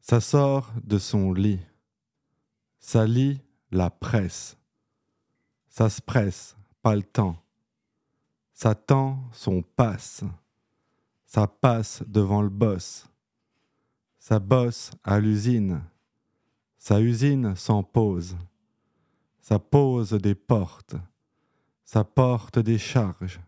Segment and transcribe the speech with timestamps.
[0.00, 1.60] Ça sort de son lit.
[2.78, 4.56] Ça lit la presse.
[5.68, 7.36] Ça se presse, pas le temps.
[8.52, 10.24] Ça tend son passe.
[11.26, 13.06] Ça passe devant le boss.
[14.18, 15.82] Ça bosse à l'usine.
[16.76, 18.36] Sa usine s'en pose.
[19.40, 20.96] Ça pose des portes.
[21.84, 23.40] Ça porte des charges.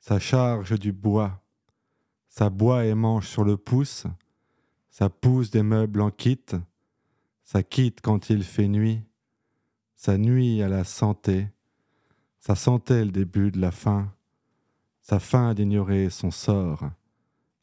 [0.00, 1.40] Ça charge du bois.
[2.28, 4.06] Ça boit et mange sur le pouce.
[4.92, 6.44] Ça pousse des meubles en kit.
[7.44, 9.00] Ça quitte quand il fait nuit.
[9.96, 11.48] Ça nuit à la santé.
[12.40, 14.12] Ça sentait le début de la fin.
[15.00, 16.90] Sa fin d'ignorer son sort.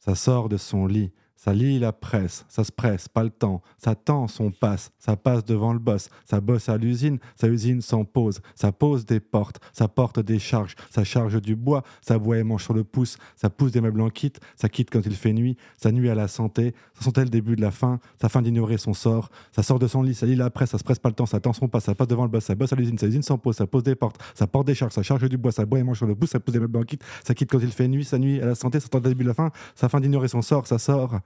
[0.00, 1.12] Ça sort de son lit.
[1.42, 5.16] Ça lit la presse, ça se presse, pas le temps, ça tend son passe, ça
[5.16, 9.20] passe devant le boss, ça bosse à l'usine, sa usine s'en pose, ça pose des
[9.20, 12.84] portes, ça porte des charges, ça charge du bois, ça boit et mange sur le
[12.84, 16.10] pouce, ça pousse des meubles en kit, ça quitte quand il fait nuit, ça nuit
[16.10, 19.30] à la santé, ça sentait le début de la fin, sa fin d'ignorer son sort,
[19.50, 21.24] ça sort de son lit, ça lit la presse, ça se presse pas le temps,
[21.24, 23.22] ça tend son passe, ça passe devant le boss, ça bosse à l'usine, sa usine
[23.22, 25.64] s'en pose, ça pose des portes, ça porte des charges, ça charge du bois, ça
[25.64, 27.60] boit et mange sur le pouce, ça pousse des meubles en kit, ça quitte quand
[27.60, 29.50] il fait nuit, ça nuit à la santé, ça tend le début de la fin,
[29.74, 31.20] sa fin d'ignorer son sort, ça sort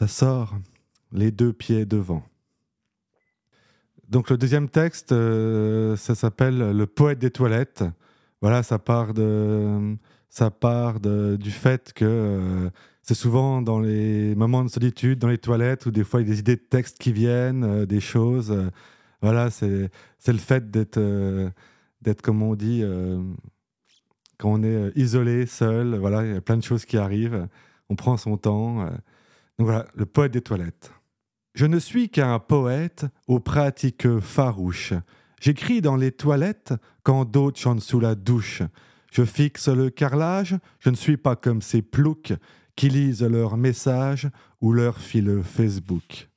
[0.00, 0.56] ça sort
[1.12, 2.22] les deux pieds devant.
[4.08, 7.84] Donc le deuxième texte, euh, ça s'appelle Le poète des toilettes.
[8.40, 9.96] Voilà, ça part, de,
[10.30, 12.70] ça part du fait que euh,
[13.02, 16.30] c'est souvent dans les moments de solitude, dans les toilettes, où des fois il y
[16.30, 18.56] a des idées de texte qui viennent, euh, des choses.
[19.20, 19.90] voilà, c'est
[20.26, 20.98] le fait d'être,
[22.00, 22.82] d'être, comme on dit,
[24.38, 25.96] quand on est isolé, seul.
[25.96, 27.46] Voilà, il y a plein de choses qui arrivent.
[27.90, 28.88] On prend son temps
[29.64, 30.92] voilà, le poète des toilettes.
[31.54, 34.94] Je ne suis qu'un poète aux pratiques farouches.
[35.40, 38.62] J'écris dans les toilettes quand d'autres chantent sous la douche.
[39.10, 42.32] Je fixe le carrelage, je ne suis pas comme ces ploucs
[42.76, 44.28] qui lisent leurs messages
[44.60, 46.28] ou leur fil Facebook.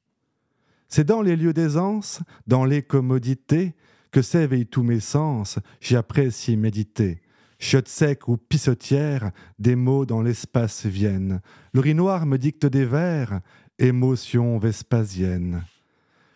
[0.90, 3.76] C'est dans les lieux d'aisance, dans les commodités,
[4.12, 7.23] que s'éveillent tous mes sens, j'y apprécie méditer.
[7.64, 11.40] Chiottes sec ou pissotière, des mots dans l'espace viennent.
[11.74, 13.40] L'urinoir me dicte des vers,
[13.80, 15.64] émotion vespasienne.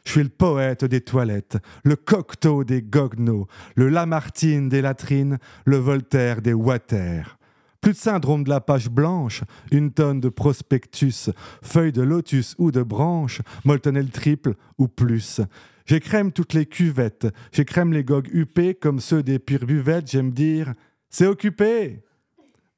[0.06, 5.76] Je suis le poète des toilettes, le cocteau des goguenots, le Lamartine des latrines, le
[5.76, 7.38] Voltaire des water.
[7.82, 11.30] Plus de syndrome de la page blanche, une tonne de prospectus,
[11.62, 15.42] feuilles de lotus ou de branches, moltonel triple ou plus.
[15.86, 20.74] J'écrème toutes les cuvettes, j'écrème les gogues huppés comme ceux des pures buvettes, j'aime dire
[21.10, 22.04] c'est occupé.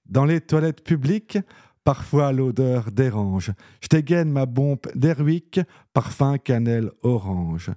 [0.05, 1.37] Dans les toilettes publiques,
[1.83, 3.51] parfois l'odeur dérange.
[3.81, 5.59] Je dégaine ma bombe d'Erwick,
[5.93, 7.71] parfum cannelle orange.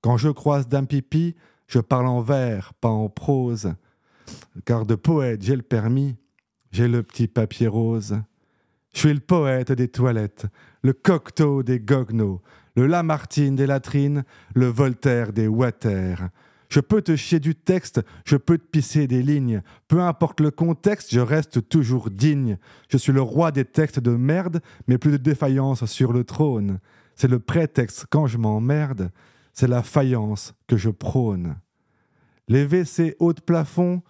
[0.00, 1.34] Quand je croise d'un pipi,
[1.66, 3.74] je parle en vers, pas en prose.
[4.64, 6.16] Car de poète, j'ai le permis,
[6.72, 8.16] j'ai le petit papier rose.
[8.92, 10.46] Je suis le poète des toilettes,
[10.82, 12.42] le cocteau des goguenots,
[12.76, 16.28] le Lamartine des latrines, le Voltaire des water.
[16.74, 19.62] Je peux te chier du texte, je peux te pisser des lignes.
[19.86, 22.58] Peu importe le contexte, je reste toujours digne.
[22.88, 26.80] Je suis le roi des textes de merde, mais plus de défaillance sur le trône.
[27.14, 29.12] C'est le prétexte quand je m'emmerde,
[29.52, 31.54] c'est la faïence que je prône.
[32.48, 34.02] Les WC haut de plafond,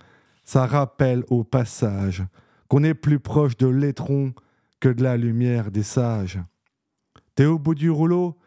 [0.42, 2.24] ça rappelle au passage
[2.68, 4.32] qu'on est plus proche de l'étron
[4.80, 6.40] que de la lumière des sages.
[7.34, 8.38] T'es au bout du rouleau,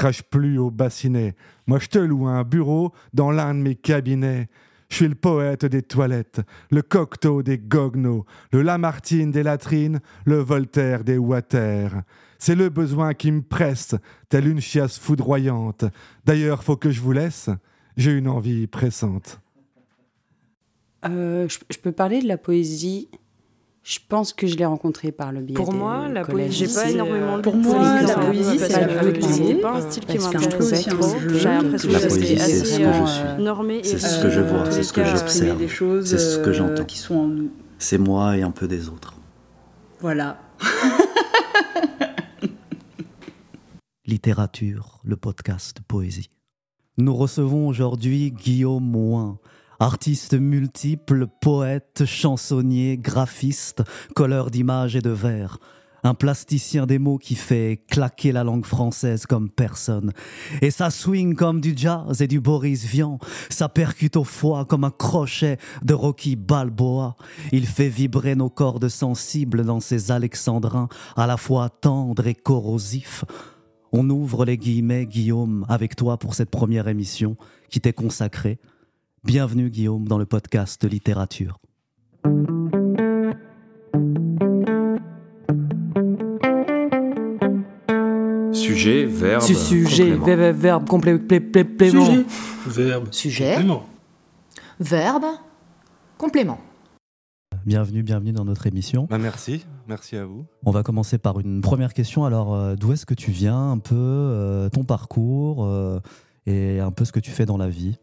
[0.00, 1.34] crache plus au bassinet.
[1.66, 4.48] Moi, je te loue un bureau dans l'un de mes cabinets.
[4.88, 6.40] Je suis le poète des toilettes,
[6.70, 12.00] le cocteau des goguenots, le Lamartine des latrines, le Voltaire des water.
[12.38, 13.94] C'est le besoin qui me presse,
[14.30, 15.84] telle une chiasse foudroyante.
[16.24, 17.50] D'ailleurs, faut que je vous laisse,
[17.98, 19.38] j'ai une envie pressante.
[21.04, 23.10] Euh, je, peux parler de la poésie?
[23.82, 26.90] Je pense que je l'ai rencontré par le biais Pour moi, la poésie, j'ai pas
[26.90, 31.16] énormément Pour moi, la poésie, c'est pas un style qui m'intéresse trop.
[31.32, 33.42] J'ai l'impression que c'est assez ce que je suis.
[33.42, 33.80] Normé.
[33.82, 36.84] C'est ce que je vois, c'est ce que j'observe, c'est ce que j'entends.
[36.84, 37.50] Qui sont en nous.
[37.78, 39.14] C'est moi et un peu des autres.
[40.00, 40.38] Voilà.
[44.06, 46.28] Littérature, le podcast Poésie.
[46.98, 49.38] Nous recevons aujourd'hui Guillaume Mouin,
[49.82, 53.82] Artiste multiple, poète, chansonnier, graphiste,
[54.14, 55.56] colleur d'images et de vers.
[56.02, 60.12] Un plasticien des mots qui fait claquer la langue française comme personne.
[60.60, 63.18] Et ça swing comme du jazz et du Boris Vian.
[63.48, 67.16] Ça percute au foie comme un crochet de Rocky Balboa.
[67.50, 73.24] Il fait vibrer nos cordes sensibles dans ses alexandrins, à la fois tendres et corrosifs.
[73.92, 77.38] On ouvre les guillemets, Guillaume, avec toi pour cette première émission
[77.70, 78.58] qui t'est consacrée.
[79.24, 81.58] Bienvenue Guillaume dans le podcast Littérature.
[88.52, 90.52] Sujet, verbe, Sujet, complément.
[90.52, 91.18] verbe, complément.
[91.18, 92.24] Sujet,
[92.66, 93.82] verbe, Sujet, complément.
[94.80, 95.24] verbe,
[96.18, 96.58] complément.
[97.64, 99.06] Bienvenue, bienvenue dans notre émission.
[99.08, 100.46] Bah, merci, merci à vous.
[100.64, 102.24] On va commencer par une première question.
[102.24, 106.00] Alors, euh, d'où est-ce que tu viens un peu, euh, ton parcours euh,
[106.46, 107.98] et un peu ce que tu fais dans la vie?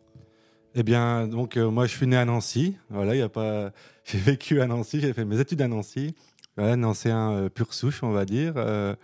[0.79, 2.77] Eh bien, donc euh, moi je suis né à Nancy.
[2.91, 3.71] Voilà, il y a pas.
[4.06, 6.13] J'ai vécu à Nancy, j'ai fait mes études à Nancy.
[6.56, 8.53] Voilà, nancéen euh, pur souche, on va dire.
[8.57, 8.95] euh,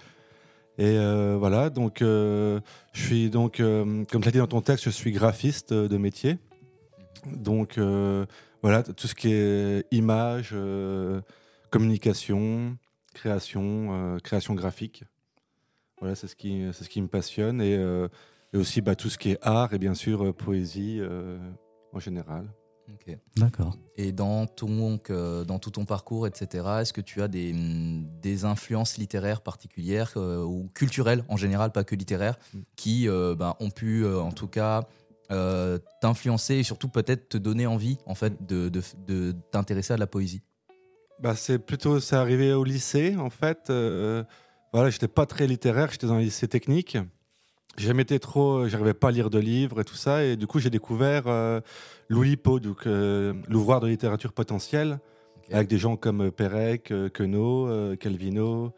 [0.77, 0.97] et
[1.37, 2.61] voilà, donc je
[2.93, 6.37] suis donc, comme tu l'as dit dans ton texte, je suis graphiste de métier.
[7.25, 7.79] Donc
[8.61, 10.55] voilà, tout ce qui est image,
[11.69, 12.77] communication,
[13.13, 15.03] création, création graphique.
[15.99, 17.79] Voilà, c'est ce qui, ce qui me passionne et,
[18.55, 21.01] aussi bah, tout ce qui est art et bien sûr poésie
[21.93, 22.51] en général.
[22.91, 23.17] Ok.
[23.37, 23.77] D'accord.
[23.95, 27.53] Et dans, ton, euh, dans tout ton parcours, etc., est-ce que tu as des,
[28.21, 32.59] des influences littéraires particulières euh, ou culturelles en général, pas que littéraires, Mm.
[32.75, 34.83] qui euh, ben, ont pu euh, en tout cas
[35.31, 39.97] euh, t'influencer et surtout peut-être te donner envie en fait de, de, de t'intéresser à
[39.97, 40.41] la poésie?
[41.21, 43.69] Bah, c'est plutôt, c'est arrivé au lycée en fait.
[43.69, 44.25] Euh,
[44.73, 46.97] voilà, j'étais pas très littéraire, j'étais dans un lycée technique.
[47.77, 50.45] J'ai jamais été trop, j'arrivais pas à lire de livres et tout ça, et du
[50.45, 51.59] coup j'ai découvert euh,
[52.07, 54.99] Louis Poe, donc euh, l'ouvroir de littérature potentielle,
[55.51, 58.73] avec des gens comme euh, Pérec, euh, Queneau, euh, Calvino,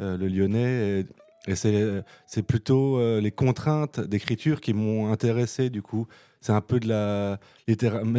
[0.00, 1.00] euh, le Lyonnais.
[1.46, 6.06] Et, et c'est, plutôt euh, les contraintes d'écriture qui m'ont intéressé du coup.
[6.40, 7.38] C'est un peu de la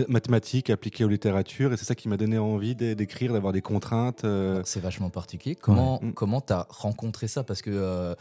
[0.07, 3.61] mathématique appliquée aux littératures, et c'est ça qui m'a donné envie d'é- d'écrire, d'avoir des
[3.61, 4.23] contraintes.
[4.23, 5.55] euh, C'est vachement particulier.
[5.55, 6.13] Comment Ouais.
[6.13, 7.43] comment t'as rencontré ça?
[7.43, 8.15] Parce que, euh,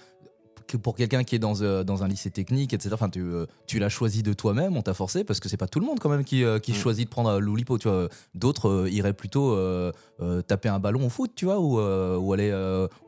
[0.72, 2.90] que pour quelqu'un qui est dans, euh, dans un lycée technique, etc.
[2.94, 5.68] Enfin, tu, euh, tu l'as choisi de toi-même, on t'a forcé parce que c'est pas
[5.68, 6.76] tout le monde quand même qui, euh, qui Mm.
[6.76, 7.76] choisit de prendre l'oulipo.
[7.78, 9.56] Tu vois, d'autres iraient plutôt
[10.46, 12.52] taper un ballon au foot, tu vois, ou, ou aller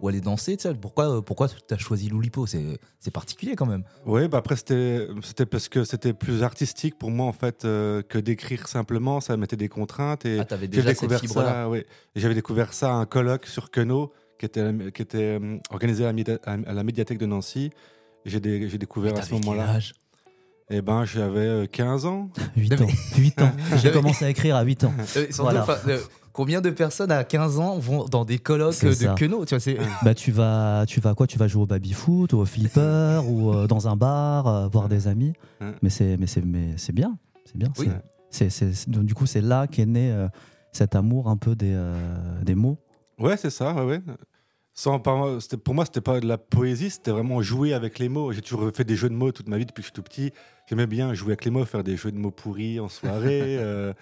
[0.01, 0.57] ou aller danser.
[0.57, 0.75] Tu sais.
[0.75, 2.47] Pourquoi pourquoi t'as choisi l'oulipo?
[2.47, 3.85] C'est c'est particulier quand même.
[4.07, 8.19] Oui, bah après c'était c'était parce que c'était plus artistique pour moi en fait que
[8.19, 11.69] d'écrire simplement, ça mettait des contraintes et Ah, t'avais j'ai déjà cette découvert ça.
[11.69, 11.85] Oui,
[12.17, 16.09] j'avais découvert ça à un colloque sur Queneau qui était qui était euh, organisé à
[16.09, 17.71] la, média- à la médiathèque de Nancy.
[18.25, 19.69] J'ai dé- j'ai découvert à ce moment-là.
[19.71, 19.93] âge?
[20.71, 22.31] Et ben j'avais euh, 15 ans.
[22.57, 22.91] 8 Non, ans.
[23.19, 23.53] 8 ans.
[23.77, 24.93] J'ai commencé à écrire à 8 ans.
[25.17, 25.63] Euh, Voilà.
[25.63, 25.99] enfin, euh,
[26.33, 28.93] Combien de personnes à 15 ans vont dans des colloques de
[29.45, 31.29] tu vois, c'est- Bah tu vas, tu vas quoi?
[31.29, 34.67] Tu vas jouer au baby foot, ou au flipper, ou euh, dans un bar, euh,
[34.69, 35.35] voir des amis.
[35.81, 37.73] Mais c'est, mais c'est, mais c'est bien, c'est bien.
[37.79, 37.89] Oui.
[38.89, 40.27] donc, du coup, c'est là qu'est né euh,
[40.73, 41.95] cet amour un peu des, euh,
[42.43, 42.79] des mots.
[43.19, 44.01] Ouais, c'est ça, ouais, ouais.
[44.77, 48.33] Sans, pour moi, c'était pas de la poésie, c'était vraiment jouer avec les mots.
[48.33, 50.03] J'ai toujours fait des jeux de mots toute ma vie depuis que je suis tout
[50.03, 50.33] petit.
[50.69, 53.57] J'aimais bien jouer avec les mots, faire des jeux de mots pourris en soirée.
[53.61, 53.93] euh,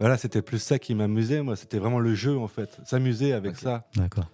[0.00, 1.54] voilà, c'était plus ça qui m'amusait, moi.
[1.54, 2.80] C'était vraiment le jeu, en fait.
[2.84, 3.84] S'amuser avec ça.
[3.94, 4.28] D'accord.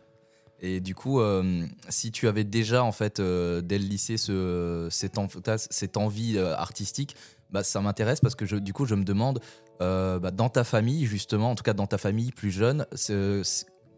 [0.60, 4.88] Et du coup, euh, si tu avais déjà, en fait, euh, dès le lycée, ce,
[4.90, 7.14] cette, en- t'as cette envie euh, artistique,
[7.50, 9.40] bah, ça m'intéresse parce que je, du coup, je me demande,
[9.82, 12.86] euh, bah, dans ta famille, justement, en tout cas dans ta famille plus jeune,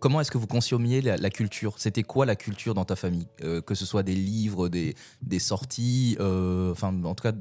[0.00, 1.74] comment est-ce que vous consommiez la, la culture?
[1.78, 3.26] C'était quoi la culture dans ta famille?
[3.44, 7.32] Euh, Que ce soit des livres, des, des sorties, euh, enfin, en tout cas,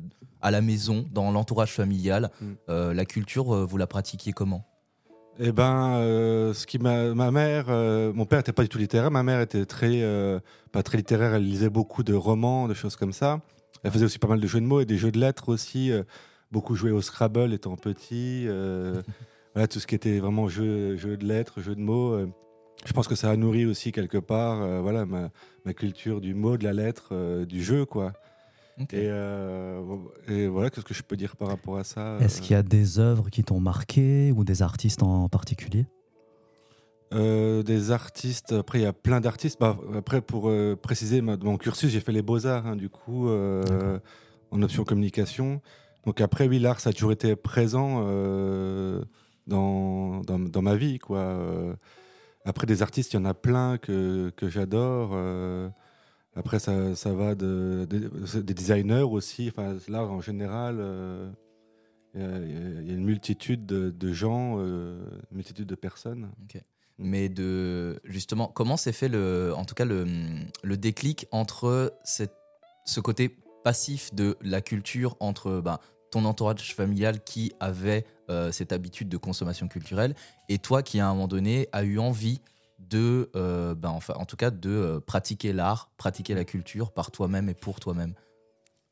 [0.42, 2.46] à la maison, dans l'entourage familial, Mm.
[2.70, 4.66] euh, la culture, vous la pratiquiez comment?
[5.38, 6.00] Eh ben,
[6.54, 7.68] ce qui m'a, ma mère,
[8.14, 9.12] mon père était pas du tout littéraire.
[9.12, 10.02] Ma mère était très,
[10.72, 11.34] pas très littéraire.
[11.34, 13.42] Elle lisait beaucoup de romans, de choses comme ça.
[13.84, 15.92] Elle faisait aussi pas mal de jeux de mots et des jeux de lettres aussi.
[16.54, 18.48] beaucoup joué au Scrabble étant petit.
[19.54, 22.18] voilà, tout ce qui était vraiment jeu, jeu de lettres, jeu de mots.
[22.86, 25.30] Je pense que ça a nourri aussi quelque part, euh, voilà, ma,
[25.66, 28.14] ma culture du mot, de la lettre, euh, du jeu, quoi.
[28.78, 29.82] Et, euh,
[30.28, 32.64] et voilà, qu'est-ce que je peux dire par rapport à ça Est-ce qu'il y a
[32.64, 35.86] des œuvres qui t'ont marqué ou des artistes en particulier?
[37.14, 39.60] Euh, des artistes, après il y a plein d'artistes.
[39.62, 43.30] Bah, après, pour euh, préciser ma- mon cursus, j'ai fait les beaux-arts, hein, du coup,
[43.30, 43.98] euh,
[44.52, 45.62] en option communication.
[46.06, 49.02] Donc après, oui, l'art, ça a toujours été présent euh,
[49.48, 51.00] dans, dans, dans ma vie.
[51.00, 51.38] Quoi.
[52.46, 55.12] Après, des artistes, il y en a plein que, que j'adore.
[55.14, 55.68] euh,
[56.36, 60.78] après, ça, ça va de, de- des designers aussi, enfin, l'art en général.
[60.80, 61.32] euh,
[62.14, 66.30] Il y, a- une multitude de, gens, euh, une multitude de personnes.
[66.98, 70.06] mais de justement comment s'est fait le en tout cas le,
[70.64, 72.32] le déclic entre cette,
[72.86, 73.36] ce côté
[73.66, 79.18] passif de la culture entre ben, ton entourage familial qui avait euh, cette habitude de
[79.18, 80.16] consommation culturelle
[80.50, 82.42] et toi qui à un moment donné a eu envie
[82.80, 87.10] de euh, ben, enfin en tout cas de euh, pratiquer l'art pratiquer la culture par
[87.12, 88.14] toi-même et pour toi-même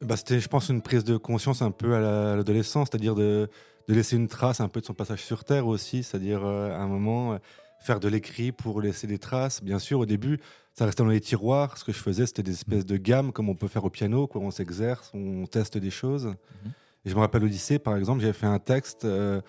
[0.01, 3.15] Bah, C'était, je pense, une prise de conscience un peu à la- à l'adolescence, c'est-à-dire
[3.15, 3.49] de,
[3.87, 6.87] de laisser une trace un peu de son passage sur Terre aussi, c'est-à-dire à un
[6.87, 7.37] moment
[7.79, 9.61] faire de l'écrit pour laisser des traces.
[9.61, 10.39] Bien sûr, au début,
[10.73, 11.77] ça restait dans les tiroirs.
[11.77, 14.25] Ce que je faisais, c'était des espèces de gammes, comme on peut faire au piano,
[14.27, 14.41] quoi.
[14.41, 16.27] On s'exerce, on teste des choses.
[16.27, 16.71] Mhm.
[17.05, 19.41] Et je me rappelle au lycée, par exemple, j'avais fait un texte euh,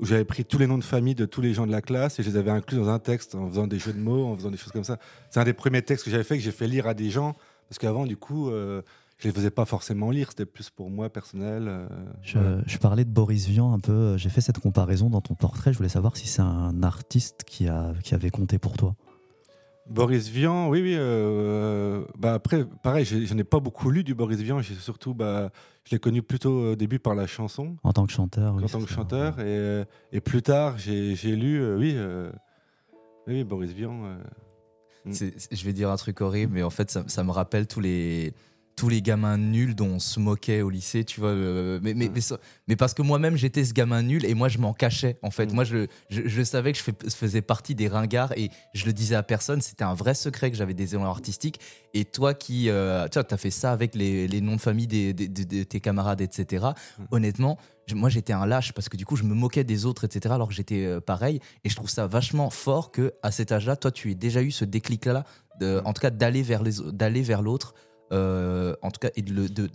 [0.00, 2.18] où j'avais pris tous les noms de famille de tous les gens de la classe
[2.18, 4.36] et je les avais inclus dans un texte en faisant des jeux de mots, en
[4.36, 4.98] faisant des choses comme ça.
[5.30, 7.36] C'est un des premiers textes que j'avais fait, que j'ai fait lire à des gens,
[7.68, 8.82] parce qu'avant, du coup, euh,
[9.18, 11.66] je les faisais pas forcément lire, c'était plus pour moi personnel.
[11.68, 15.72] Euh, je, parlais de Boris Vian un peu, j'ai fait cette comparaison dans ton portrait,
[15.72, 18.94] je voulais savoir si c'est un artiste qui, a, qui avait compté pour toi.
[19.88, 20.94] Boris Vian, oui, oui.
[20.96, 24.60] Euh, bah après, pareil, je n'ai pas beaucoup lu du Boris Vian.
[24.60, 25.50] J'ai surtout, bah,
[25.84, 27.76] je l'ai connu plutôt au début par la chanson.
[27.82, 28.54] En tant que chanteur.
[28.54, 32.30] Oui, en tant que chanteur, et, et, plus tard, j'ai lu, euh, oui, euh,
[33.26, 33.94] oui, Boris Vian.
[35.04, 35.12] Mm.
[35.52, 38.34] Je vais dire un truc horrible, mais en fait, ça, ça me rappelle tous les
[38.76, 41.30] tous les gamins nuls dont on se moquait au lycée, tu vois.
[41.30, 42.10] Euh, mais, mais,
[42.68, 45.46] mais, parce que moi-même, j'étais ce gamin nul et moi, je m'en cachais, en fait.
[45.46, 45.54] Mm.
[45.54, 49.22] Moi, je, je, savais que je, faisais partie des ringards et je le disais à
[49.22, 49.62] personne.
[49.62, 51.58] C'était un vrai secret que j'avais des élans artistiques.
[51.94, 55.14] Et toi qui, euh, tu as fait ça avec les, les, noms de famille des,
[55.14, 56.66] de tes camarades, etc.
[56.98, 57.04] Mm.
[57.12, 57.58] Honnêtement,
[57.94, 60.34] moi, j'étais un lâche parce que du coup, je me moquais des autres, etc.
[60.34, 61.40] Alors que j'étais euh, pareil.
[61.64, 64.50] Et je trouve ça vachement fort que à cet âge-là, toi, tu aies déjà eu
[64.50, 65.24] ce déclic-là,
[65.62, 65.78] mm.
[65.86, 67.72] en tout cas d'aller vers l'autre.
[68.12, 69.68] Euh, en tout cas, et de,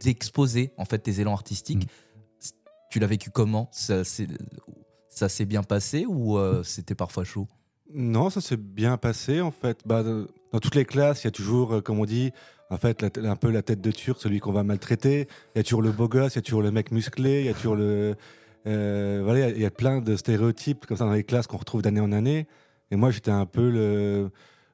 [0.00, 1.86] d'exposer en fait tes élans artistiques.
[1.86, 2.48] Mm.
[2.90, 3.68] Tu l'as vécu comment?
[3.72, 7.48] Ça, s'est bien passé ou euh, c'était parfois chaud?
[7.92, 9.80] Non, ça s'est bien passé en fait.
[9.84, 12.32] Bah, dans toutes les classes, il y a toujours, euh, comme on dit,
[12.70, 15.28] en fait, un peu la tête de turc, celui qu'on va maltraiter.
[15.54, 17.46] Il y a toujours le beau gosse, il y a toujours le mec musclé, il
[17.46, 18.16] y a toujours le.
[18.64, 22.00] voilà, il y, a plein de stéréotypes comme ça dans les classes qu'on retrouve d'année
[22.00, 22.46] en année.
[22.90, 24.30] Et moi, j'étais un peu le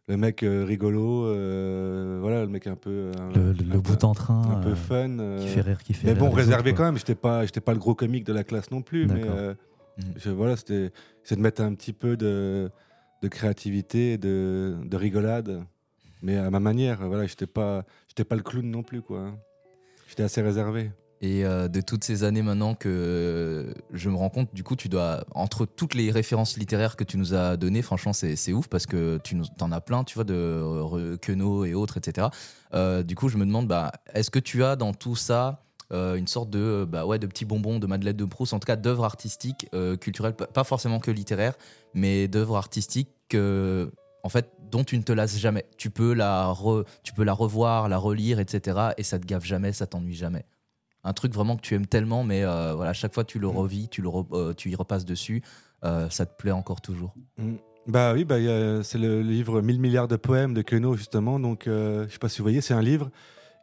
[0.08, 3.12] le mec euh, rigolo, euh, voilà, le mec un peu.
[3.34, 4.42] le, bout en train.
[4.58, 5.38] Un peu fun.
[5.38, 7.78] qui fait rire, qui fait Mais bon, réservé quand même, j'étais pas, j'étais pas le
[7.78, 9.06] gros comique de la classe non plus.
[9.06, 10.30] Mais mmh.
[10.30, 10.90] voilà, c'était
[11.22, 12.70] c'est de mettre un petit peu de,
[13.22, 15.62] de créativité, de, de rigolade,
[16.22, 17.06] mais à ma manière.
[17.06, 19.20] Voilà, j'étais pas, j'étais pas le clown non plus, quoi.
[19.20, 19.38] Hein.
[20.08, 20.90] J'étais assez réservé.
[21.22, 24.88] Et euh, de toutes ces années maintenant que je me rends compte, du coup, tu
[24.88, 28.86] dois, entre toutes les références littéraires que tu nous as données, franchement, c'est ouf parce
[28.86, 32.26] que tu en as plein, tu vois, de Queneau et autres, etc.
[32.74, 35.62] Euh, du coup, je me demande, bah, est-ce que tu as dans tout ça
[35.92, 38.66] euh, une sorte de, bah, ouais, de petits bonbons de Madeleine de Proust, en tout
[38.66, 39.68] cas d'œuvres artistiques,
[40.00, 41.54] culturelles, pas forcément que littéraires,
[41.94, 43.36] mais d'œuvres artistiques
[44.24, 45.66] en fait, dont tu ne te lasses jamais.
[45.76, 46.52] Tu peux la,
[47.04, 48.90] tu peux la revoir, la relire, etc.
[48.96, 50.44] Et ça te gave jamais, ça t'ennuie jamais
[51.04, 53.56] un truc vraiment que tu aimes tellement, mais euh, voilà, chaque fois tu le mm.
[53.56, 55.42] revis, tu, le euh, tu y repasses dessus,
[55.84, 57.14] euh, ça te plaît encore toujours.
[57.38, 57.54] Mm.
[57.88, 58.36] Bah oui, bah,
[58.84, 61.40] c'est le livre 1000 milliards de poèmes de Queneau, justement.
[61.40, 63.10] Donc, je sais pas si vous voyez, c'est un livre.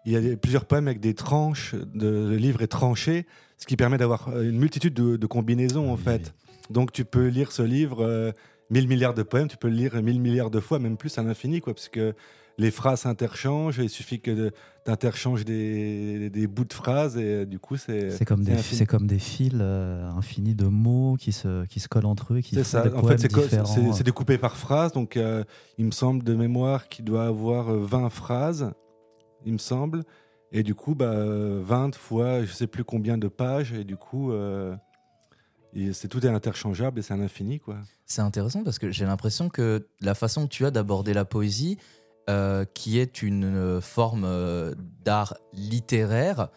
[0.06, 1.74] Il y a plusieurs poèmes avec des tranches.
[1.74, 3.26] De, le livre est tranché,
[3.58, 6.34] ce qui permet d'avoir une multitude de, combinaisons, en fait.
[6.70, 8.34] Donc, tu peux lire ce livre,
[8.72, 11.24] 1000 milliards de poèmes, tu peux le lire 1000 milliards de fois, même plus à
[11.24, 12.14] l'infini, quoi, parce que
[12.60, 13.80] les phrases s'interchangent.
[13.80, 14.50] Il suffit que
[14.86, 18.12] tu interchanges des, des, bouts de phrases et euh, du coup, c'est.
[18.12, 21.88] C'est comme, des, c'est comme des fils euh, infinis de mots qui se, qui se
[21.88, 22.42] collent entre eux.
[22.42, 22.84] C'est ça.
[22.96, 24.92] en fait, c'est, découpé par phrase.
[24.92, 25.44] Donc, euh,
[25.78, 28.72] il me semble de mémoire qu'il doit avoir 20 phrases,
[29.46, 30.04] il me semble.
[30.52, 33.72] Et du coup, bah, 20 fois, je sais plus combien de pages.
[33.72, 34.34] Et du coup.
[35.94, 37.78] c'est tout est interchangeable et c'est un infini quoi.
[38.06, 41.78] C'est intéressant parce que j'ai l'impression que la façon que tu as d'aborder la poésie,
[42.30, 46.50] euh, qui est une euh, forme euh, d'art littéraire,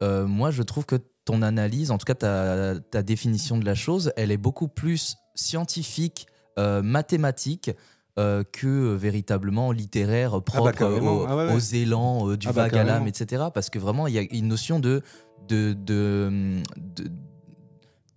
[0.00, 4.12] moi je trouve que ton analyse, en tout cas ta, ta, définition de la chose,
[4.16, 7.72] elle est beaucoup plus scientifique, mathématique.
[8.16, 13.06] que véritablement littéraire ah bah, propre ah aux, élans du ah bah, vague à l'âme,
[13.08, 13.46] etc.
[13.52, 15.02] Parce que vraiment, il y a une notion de,
[15.48, 17.10] de, de, de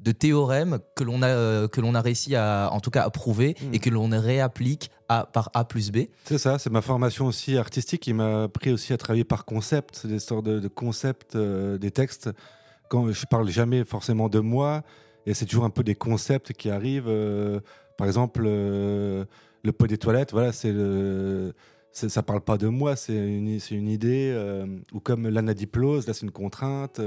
[0.01, 3.10] de théorèmes que l'on a, euh, que l'on a réussi à, en tout cas, à
[3.10, 3.74] prouver hmm.
[3.74, 4.89] et que l'on réapplique
[5.34, 6.00] par A plus B.
[6.25, 10.06] C'est ça, c'est ma formation aussi artistique qui m'a appris aussi à travailler par concept,
[10.06, 12.30] des sortes de, concepts euh, des textes.
[12.89, 14.84] Quand je parle jamais forcément de moi,
[15.25, 17.08] et c'est toujours un peu des concepts qui arrivent.
[17.08, 17.60] Euh,
[17.98, 19.25] par exemple, le
[19.77, 20.74] pot des toilettes, voilà, c'est
[21.91, 24.34] ça parle pas de moi, c'est une, une idée,
[24.94, 27.00] ou comme l'anadiplose, là c'est une contrainte,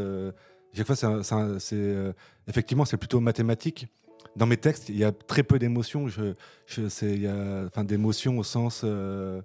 [0.75, 2.12] chaque fois, c'est euh,
[2.49, 3.87] effectivement, c'est plutôt mathématique.
[4.36, 6.08] Dans mes textes, il y a très peu d'émotions.
[6.08, 6.34] Je,
[6.66, 9.40] je, il y a, enfin, d'émotions au sens euh,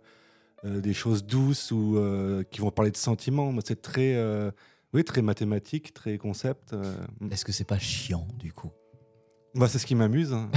[0.65, 1.99] euh, des choses douces ou
[2.51, 3.51] qui vont parler de sentiments.
[3.51, 4.17] Moi, c'est très,
[4.93, 6.75] oui, très mathématique, très concept.
[7.31, 8.71] Est-ce que c'est pas chiant du coup?
[9.55, 10.31] Bah, c'est ce qui m'amuse.
[10.31, 10.49] Hein.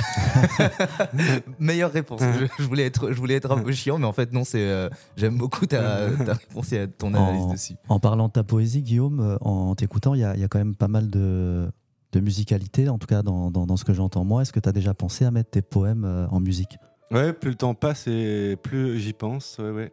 [1.58, 2.20] Meilleure réponse.
[2.58, 4.90] Je, voulais être, je voulais être un peu chiant, mais en fait, non, c'est, euh,
[5.16, 7.74] j'aime beaucoup ta, réponse et ton analyse en, dessus.
[7.88, 10.58] En parlant de ta poésie, Guillaume, euh, en t'écoutant, il y a, y a, quand
[10.58, 11.70] même pas mal de,
[12.12, 14.42] de musicalité, en tout cas dans, dans, ce que j'entends moi.
[14.42, 16.78] Est-ce que tu as déjà pensé à mettre tes poèmes en musique?
[17.10, 19.58] Ouais, plus le temps passe et plus j'y pense.
[19.58, 19.92] Ouais, ouais.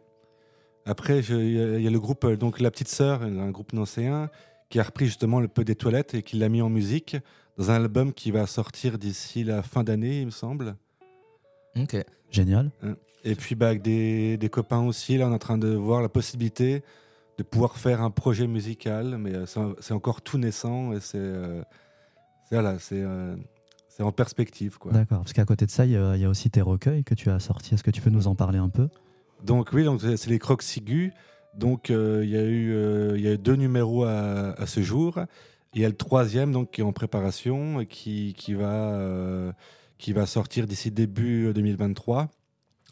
[0.86, 4.30] Après, il y, a le groupe, donc La Petite Sœur, un groupe nancéen,
[4.70, 7.16] qui a repris justement le peu des toilettes et qui l'a mis en musique
[7.58, 10.76] dans un album qui va sortir d'ici la fin d'année, il me semble.
[11.76, 11.96] Ok.
[12.30, 12.70] Génial.
[12.82, 12.96] Hein.
[13.24, 16.00] Et puis bah, avec des, des, copains aussi, là on est en train de voir
[16.00, 16.82] la possibilité
[17.36, 19.46] de pouvoir faire un projet musical, mais euh,
[19.80, 21.62] c'est encore tout naissant et c'est euh,
[22.50, 23.36] voilà, c'est euh,
[23.88, 24.78] c'est en perspective.
[24.90, 27.30] D'accord, parce qu'à côté de ça, il y, y, a aussi tes recueils que tu
[27.30, 27.74] as sortis.
[27.74, 28.88] Est-ce que tu peux nous en parler un peu?
[29.44, 31.12] Donc oui, donc c'est les Crocs Sigu.
[31.54, 35.18] Donc il y a eu il y a deux numéros à, à, ce jour.
[35.74, 39.52] Il y a le troisième donc qui est en préparation, qui, qui va
[39.98, 42.28] qui va sortir d'ici début 2023.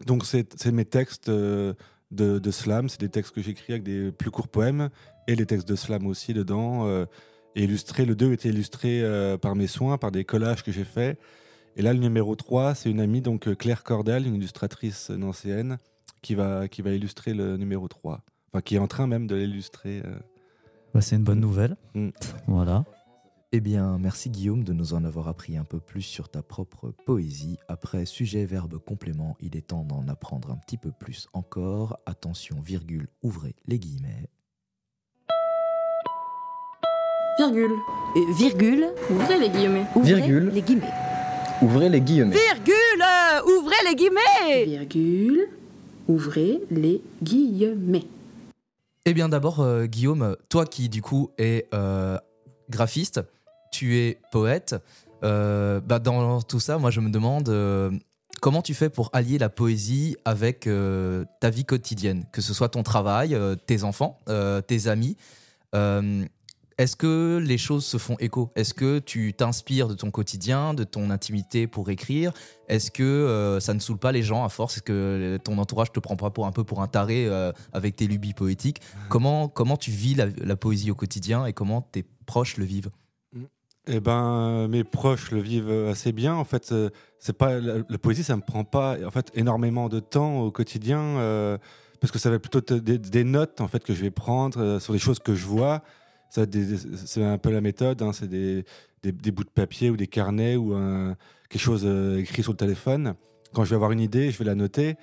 [0.06, 1.74] Donc c'est mes textes euh,
[2.10, 4.90] de, de slam, c'est des textes que j'écris avec des plus courts poèmes
[5.26, 6.86] et les textes de slam aussi dedans.
[7.58, 10.72] Euh, et illustré, le 2 était illustré euh, par mes soins, par des collages que
[10.72, 11.18] j'ai faits.
[11.76, 15.78] Et là, le numéro 3, c'est une amie, donc Claire Cordel, une illustratrice nancéenne,
[16.22, 18.20] qui va, qui va illustrer le numéro 3.
[18.52, 20.02] Enfin, qui est en train même de l'illustrer.
[20.94, 21.76] Bah, c'est une bonne nouvelle.
[21.94, 22.08] Mm.
[22.48, 22.84] Voilà.
[23.52, 26.92] Eh bien, merci Guillaume de nous en avoir appris un peu plus sur ta propre
[27.06, 27.56] poésie.
[27.66, 31.98] Après sujet, verbe, complément, il est temps d'en apprendre un petit peu plus encore.
[32.04, 34.28] Attention, virgule, ouvrez les guillemets.
[37.38, 37.70] Virgule.
[38.16, 38.86] Euh, virgule.
[39.10, 39.86] Ouvrez les guillemets.
[39.94, 40.50] virgule.
[40.52, 40.90] Les guillemets.
[41.62, 42.34] Ouvrez les guillemets.
[42.34, 43.04] Virgule.
[43.46, 44.64] Ouvrez les guillemets.
[44.64, 45.48] Virgule.
[46.08, 48.06] Ouvrez les guillemets.
[49.04, 52.18] Eh bien d'abord, euh, Guillaume, toi qui du coup es euh,
[52.70, 53.20] graphiste,
[53.70, 54.74] tu es poète.
[55.22, 57.90] Euh, bah dans tout ça, moi je me demande euh,
[58.40, 62.68] comment tu fais pour allier la poésie avec euh, ta vie quotidienne, que ce soit
[62.68, 64.18] ton travail, tes enfants,
[64.66, 65.16] tes amis.
[66.78, 68.50] Est-ce que les choses se font écho?
[68.54, 72.32] Est-ce que tu t'inspires de ton quotidien, de ton intimité pour écrire?
[72.68, 74.76] Est-ce que ça ne saoule pas les gens à force?
[74.76, 77.28] Est-ce que ton entourage te prend pas pour un peu pour un taré
[77.72, 78.80] avec tes lubies poétiques?
[79.08, 82.90] Comment, comment tu vis la, la, poésie au quotidien et comment tes proches le vivent?
[83.90, 86.34] Eh ben, mes proches le vivent assez bien.
[86.34, 89.98] En fait, euh, c'est pas la, poésie, ça me prend pas en fait énormément de
[89.98, 91.56] temps au quotidien euh,
[91.98, 94.92] parce que ça va plutôt des, notes en fait que je vais prendre euh, sur
[94.92, 95.82] les choses que je vois.
[96.30, 98.02] C'est un peu la méthode.
[98.02, 98.64] Hein, c'est des,
[99.02, 100.74] des, bouts de papier ou des carnets ou
[101.48, 101.86] quelque chose
[102.18, 103.14] écrit sur le téléphone.
[103.54, 104.96] Quand je vais avoir une idée, je vais la noter.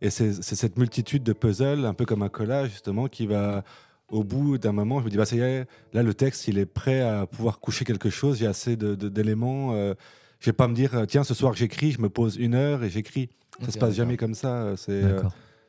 [0.00, 3.64] Et c'est cette multitude de puzzles, un peu comme un collage justement, qui va
[4.10, 6.58] au bout d'un moment, je me dis, bah, ça y est, là, le texte, il
[6.58, 8.38] est prêt à pouvoir coucher quelque chose.
[8.38, 9.72] J'ai assez d'éléments.
[9.74, 9.94] Euh,
[10.40, 12.90] je vais pas me dire, tiens, ce soir, j'écris, je me pose une heure et
[12.90, 13.30] j'écris.
[13.60, 14.74] Ça ne se passe jamais comme ça.
[14.76, 15.22] C'est euh,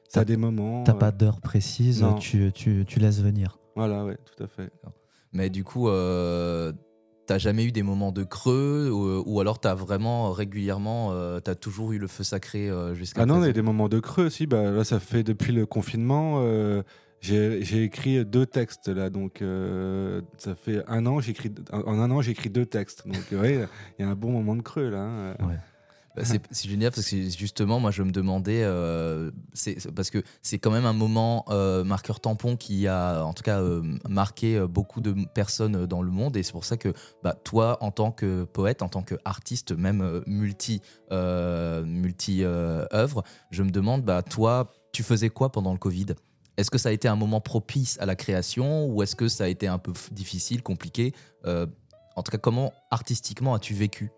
[0.08, 0.84] ça a des moments.
[0.84, 3.58] T'as pas euh, d'heure précise, tu, tu, tu, laisses venir.
[3.76, 4.72] Voilà, ouais, tout à fait.
[5.34, 6.74] Mais du coup, euh,
[7.26, 11.94] t'as jamais eu des moments de creux ou, ou alors t'as vraiment régulièrement, t'as toujours
[11.94, 14.48] eu le feu sacré jusqu'à Ah non, il y a des moments de creux aussi.
[14.48, 16.42] Bah, là, ça fait depuis le confinement.
[17.22, 21.20] J'ai écrit deux textes là, donc euh, ça fait un an.
[21.20, 23.08] J'écris en un an, j'ai écrit deux textes.
[23.08, 23.68] Donc il
[24.00, 25.04] y a un bon moment de creux là.
[25.04, 25.36] Hein.
[26.16, 29.32] Bah, c'est génial parce que justement, moi, je me demandais, euh,
[29.96, 33.62] parce que c'est quand même un moment euh, marqueur tampon qui a, en tout cas,
[34.10, 36.94] marqué beaucoup de personnes dans le monde, et c'est pour ça que,
[37.24, 43.70] bah, toi, en tant que poète, en tant qu'artiste, même multi, multi œuvre, je me
[43.72, 46.08] demande, bah, toi, tu faisais quoi pendant le Covid?
[46.58, 49.46] Est-ce que ça a été un moment propice à la création ou est-ce que ça
[49.46, 51.14] a été un peu difficile, compliqué?
[51.46, 51.66] Euh,
[52.18, 54.12] En tout cas, comment artistiquement as-tu vécu?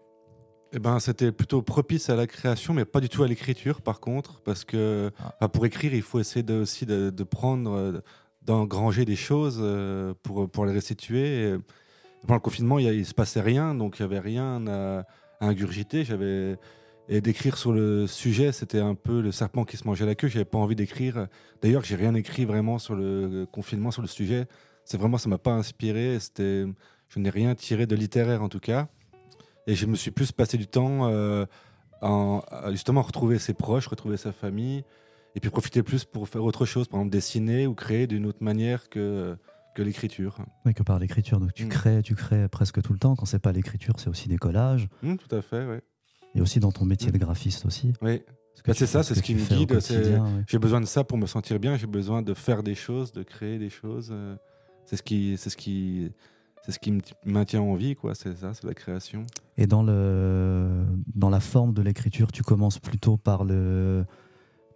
[0.73, 3.99] Eh ben, c'était plutôt propice à la création, mais pas du tout à l'écriture, par
[3.99, 5.47] contre, parce que ah.
[5.47, 8.01] pour écrire, il faut essayer de, aussi de, prendre, euh,
[8.41, 11.55] d'engranger des choses euh, pour, pour les restituer.
[12.21, 15.05] pendant le confinement, il ne se passait rien, donc il n'y avait rien à,
[15.39, 16.03] à ingurgiter.
[16.03, 16.57] J'avais
[17.09, 20.29] et d'écrire sur le sujet, c'était un peu le serpent qui se mangeait la queue.
[20.29, 21.27] J'avais pas envie d'écrire.
[21.61, 24.45] D'ailleurs, j'ai rien écrit vraiment sur le confinement, sur le sujet.
[24.85, 26.17] C'est vraiment, ça m'a pas inspiré.
[26.19, 26.65] C'était,
[27.09, 28.87] je n'ai rien tiré de littéraire en tout cas.
[29.67, 31.45] Et je me suis plus passé du temps euh,
[32.01, 34.83] en justement retrouver ses proches, retrouver sa famille,
[35.35, 38.43] et puis profiter plus pour faire autre chose, par exemple dessiner ou créer d'une autre
[38.43, 39.37] manière que
[39.73, 40.37] que l'écriture.
[40.65, 41.39] Oui, que par l'écriture.
[41.39, 41.69] Donc tu mm.
[41.69, 43.15] crées, tu crées presque tout le temps.
[43.15, 44.87] Quand c'est pas l'écriture, c'est aussi des collages.
[45.01, 45.77] Mm, tout à fait, oui.
[46.35, 47.93] Et aussi dans ton métier de graphiste aussi.
[48.01, 48.21] Oui.
[48.65, 49.77] Bah, c'est ça, c'est ce qui me guide.
[50.47, 51.75] J'ai besoin de ça pour me sentir bien.
[51.75, 54.09] J'ai besoin de faire des choses, de créer des choses.
[54.11, 54.35] Euh,
[54.85, 56.11] c'est ce qui, c'est ce qui,
[56.65, 58.15] c'est ce qui me maintient en vie, quoi.
[58.15, 59.25] C'est ça, c'est la création.
[59.57, 64.05] Et dans le, dans la forme de l'écriture, tu commences plutôt par le,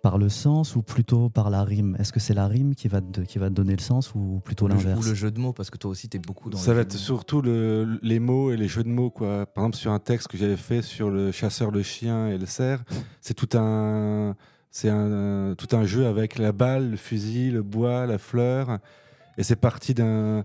[0.03, 1.95] par le sens ou plutôt par la rime?
[1.97, 4.67] Est-ce que c'est la rime qui va, te, qui va donner le sens ou plutôt
[4.67, 5.05] l'inverse?
[5.05, 6.81] Ou le jeu de mots, parce que toi aussi, tu es beaucoup dans Ça va
[6.81, 9.09] être surtout le, les mots et les jeux de mots.
[9.09, 9.45] Quoi.
[9.45, 12.45] Par exemple, sur un texte que j'avais fait sur le chasseur, le chien et le
[12.45, 12.83] cerf,
[13.21, 14.35] c'est tout un,
[14.71, 18.79] c'est un, tout un jeu avec la balle, le fusil, le bois, la fleur.
[19.37, 20.43] Et c'est parti d'un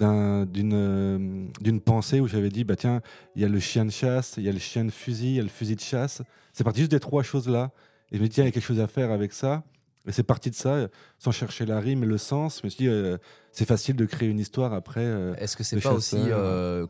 [0.00, 3.00] d'une d'une pensée où j'avais dit bah tiens
[3.36, 5.36] il y a le chien de chasse il y a le chien de fusil il
[5.36, 7.70] y a le fusil de chasse c'est parti juste des trois choses là
[8.12, 9.62] et je me dis, il y a quelque chose à faire avec ça.
[10.06, 12.60] Et c'est parti de ça, sans chercher la rime et le sens.
[12.60, 13.18] Je me suis dit, euh,
[13.52, 15.04] c'est facile de créer une histoire après.
[15.04, 16.86] Euh, Est-ce que c'est pas aussi euh,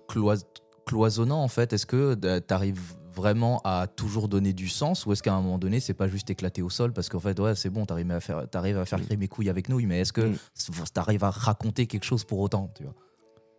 [0.87, 1.73] cloisonnant en fait?
[1.73, 5.59] Est-ce que tu arrives vraiment à toujours donner du sens ou est-ce qu'à un moment
[5.59, 8.21] donné c'est pas juste éclaté au sol parce qu'en fait ouais c'est bon t'arrives à
[8.21, 9.03] faire arrives à faire mm.
[9.03, 10.37] crier mes couilles avec nous mais est-ce que mm.
[10.57, 12.95] tu arrives à raconter quelque chose pour autant tu vois?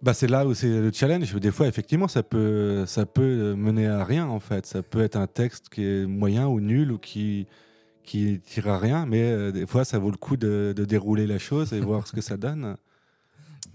[0.01, 1.31] Bah c'est là où c'est le challenge.
[1.35, 4.65] Des fois, effectivement, ça peut, ça peut mener à rien, en fait.
[4.65, 7.45] Ça peut être un texte qui est moyen ou nul ou qui,
[8.03, 11.27] qui tire à rien, mais euh, des fois, ça vaut le coup de, de, dérouler
[11.27, 12.77] la chose et voir ce que ça donne.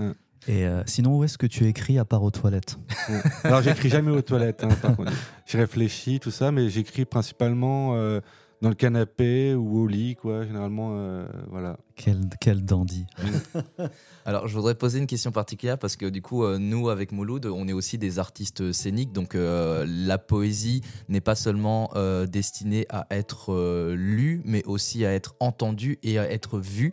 [0.01, 0.15] Hein.
[0.49, 2.79] Et euh, sinon, où est-ce que tu écris à part aux toilettes?
[3.45, 4.65] Alors, j'écris jamais aux toilettes.
[4.65, 4.97] Hein,
[5.47, 8.21] J'ai réfléchi, tout ça, mais j'écris principalement euh,
[8.63, 10.45] dans le canapé ou au lit, quoi.
[10.45, 11.77] Généralement, voilà.
[11.97, 13.07] Quel, quel dandy.
[14.27, 17.47] Alors, je voudrais poser une question particulière parce que du coup, euh, nous, avec Mouloud,
[17.47, 19.13] on est aussi des artistes scéniques.
[19.13, 25.13] Donc, euh, la poésie n'est pas seulement euh, destinée à être lue, mais aussi à
[25.15, 26.93] être entendue et à être vue.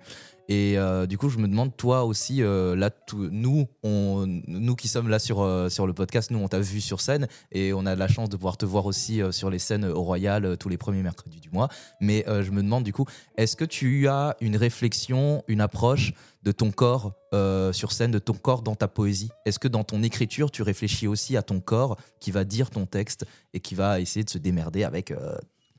[0.49, 0.77] Et
[1.07, 5.67] du coup, je me demande, toi aussi, là, nous, on, nous qui sommes là sur,
[5.69, 8.35] sur le podcast, nous, on t'a vu sur scène et on a la chance de
[8.35, 11.69] pouvoir te voir aussi sur les scènes au Royal tous les premiers mercredis du mois.
[12.01, 13.05] Mais je me demande, du coup,
[13.37, 18.19] est-ce que tu as une réflexion, une approche de ton corps euh, sur scène, de
[18.19, 19.29] ton corps dans ta poésie?
[19.45, 22.85] Est-ce que dans ton écriture, tu réfléchis aussi à ton corps qui va dire ton
[22.85, 25.37] texte et qui va essayer de se démerder avec euh,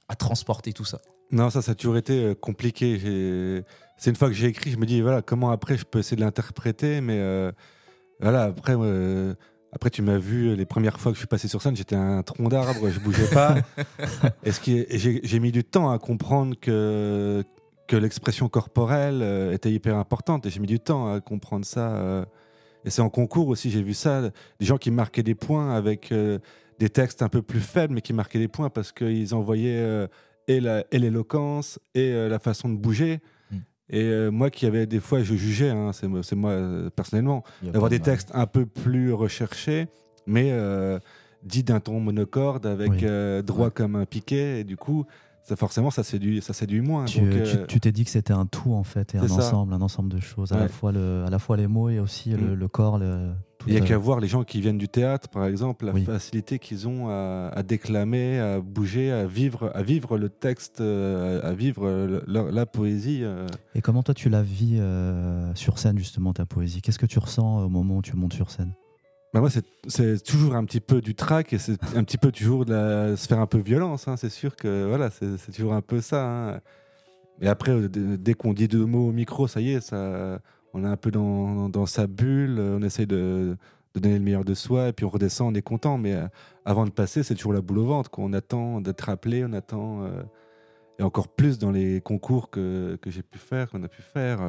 [0.09, 1.01] à transporter tout ça?
[1.31, 3.65] Non, ça, ça a toujours été euh, compliqué.
[3.97, 6.17] C'est une fois que j'ai écrit, je me dis voilà comment après je peux essayer
[6.17, 7.21] de l'interpréter, mais
[8.21, 8.75] voilà après.
[9.73, 12.23] Après, tu m'as vu les premières fois que je suis passé sur scène, j'étais un
[12.23, 13.57] tronc d'arbre, je bougeais pas.
[14.45, 17.43] et j'ai mis du temps à comprendre que
[17.87, 21.97] que l'expression corporelle euh, était hyper importante et j'ai mis du temps à comprendre ça.
[21.97, 22.25] Euh.
[22.85, 26.13] et c'est en concours aussi, j'ai vu ça, des gens qui marquaient des points avec
[26.13, 26.39] euh,
[26.79, 30.09] des textes un peu plus faibles, mais qui marquaient des points parce qu'ils envoyaient
[30.49, 30.61] et
[30.99, 33.21] l'éloquence et, la façon de bouger.
[33.51, 33.59] Hmm.
[33.91, 36.53] Et moi qui avais des fois, je jugeais, hein, c'est moi
[36.95, 39.89] personnellement, d'avoir des textes un peu plus recherchés,
[40.27, 40.53] mais
[41.43, 43.05] dit d'un ton monocorde avec
[43.45, 44.61] droit comme un piquet.
[44.61, 45.07] Et du coup,
[45.45, 47.05] ça, forcément, ça séduit, ça séduit moins.
[47.05, 50.09] Tu euh, t'es dit que c'était un tout en fait, et un ensemble, un ensemble
[50.09, 52.69] de choses, à, la fois le, à la fois les mots et aussi le, mm.
[52.69, 52.99] corps.
[52.99, 53.33] Le,
[53.67, 56.59] il n'y a qu'à voir les gens qui viennent du théâtre, par exemple, la facilité
[56.59, 62.23] qu'ils ont à, déclamer, à bouger, à vivre, à vivre le texte, euh, à, vivre
[62.27, 63.21] la, poésie.
[63.23, 63.47] Euh.
[63.75, 64.81] Et comment toi tu la vis
[65.55, 66.83] sur scène justement ta poésie?
[66.83, 68.73] Qu'est-ce que tu ressens au moment où tu montes sur scène?
[69.33, 72.65] Bah moi, c'est toujours un petit peu du trac et c'est un petit peu toujours
[72.65, 74.07] de la, se faire un peu violence.
[74.07, 74.17] Hein.
[74.17, 76.25] C'est sûr que voilà, c'est toujours un peu ça.
[76.25, 76.61] Hein.
[77.41, 80.39] Mais après, euh, dès qu'on dit deux mots au micro, ça y est, ça,
[80.75, 82.59] on est un peu dans, sa bulle.
[82.61, 83.57] On essaye de,
[83.95, 85.99] donner le meilleur de soi et puis on redescend, on est content.
[85.99, 86.27] Mais euh,
[86.65, 88.11] avant de passer, c'est toujours la boule au ventre.
[88.19, 90.05] On attend d'être appelé, on attend.
[90.05, 90.23] Euh,
[90.99, 94.41] et encore plus dans les concours que, que j'ai pu faire, qu'on a pu faire.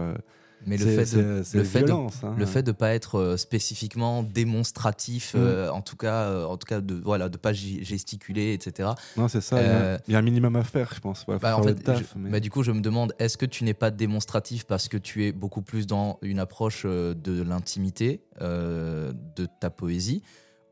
[0.65, 2.35] Mais le fait, de, le, fait de, hein.
[2.37, 5.37] le fait de pas être euh, spécifiquement démonstratif, mm.
[5.37, 8.89] euh, en tout cas, euh, en tout cas de voilà, de pas gesticuler, etc.
[9.15, 9.99] Non, c'est ça.
[10.07, 11.25] il, y a, un minimum à faire, je pense.
[11.27, 11.77] Bah, en fait,
[12.15, 15.25] bah, du coup, je me demande, est-ce que tu n'es pas démonstratif parce que tu
[15.25, 20.23] es beaucoup plus dans une approche de l'intimité de ta poésie,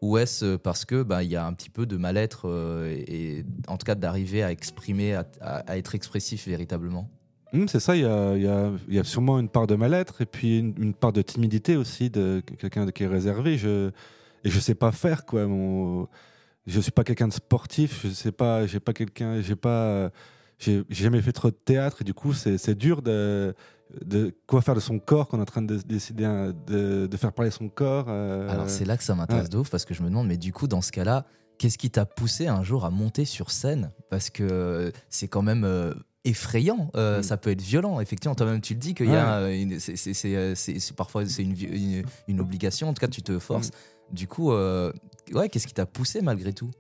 [0.02, 2.50] ou est-ce parce que bah il y a un petit peu de mal-être
[3.08, 7.10] et, en tout cas d'arriver à exprimer, à être expressif véritablement?
[7.54, 10.26] Hum, c'est ça, il y a, y, y a, sûrement une part de mal-être et
[10.26, 13.58] puis une, part de timidité aussi de quelqu'un qui est réservé.
[13.58, 13.92] Je,
[14.44, 15.46] et je sais pas faire quoi.
[15.46, 16.08] Mon,
[16.66, 18.02] je suis pas quelqu'un de sportif.
[18.04, 18.66] Je sais pas.
[18.66, 19.42] J'ai pas quelqu'un.
[19.42, 20.12] J'ai pas.
[20.60, 23.54] J'ai jamais fait trop de théâtre et du coup c'est dur de,
[24.06, 26.24] de quoi faire de son corps qu'on est en train de décider
[26.68, 28.06] de, de faire parler son corps.
[28.08, 28.50] Euh.
[28.50, 30.54] Alors c'est là que ça m'intéresse de ouf parce que je me demande mais du
[30.54, 31.26] coup dans ce cas-là
[31.58, 33.92] qu'est-ce qui t'a poussé un jour à monter sur scène?
[34.10, 35.94] Parce que c'est quand même euh,
[36.26, 37.24] effrayant, euh, mm.
[37.24, 38.00] ça peut être violent.
[38.00, 42.90] Effectivement, toi-même tu le dis qu'il y a, euh, c'est parfois c'est une, une, obligation.
[42.90, 43.70] En tout cas, tu te forces.
[43.70, 44.16] Mm.
[44.16, 44.92] Du coup, euh,
[45.34, 46.72] ouais, qu'est-ce qui t'a poussé malgré tout?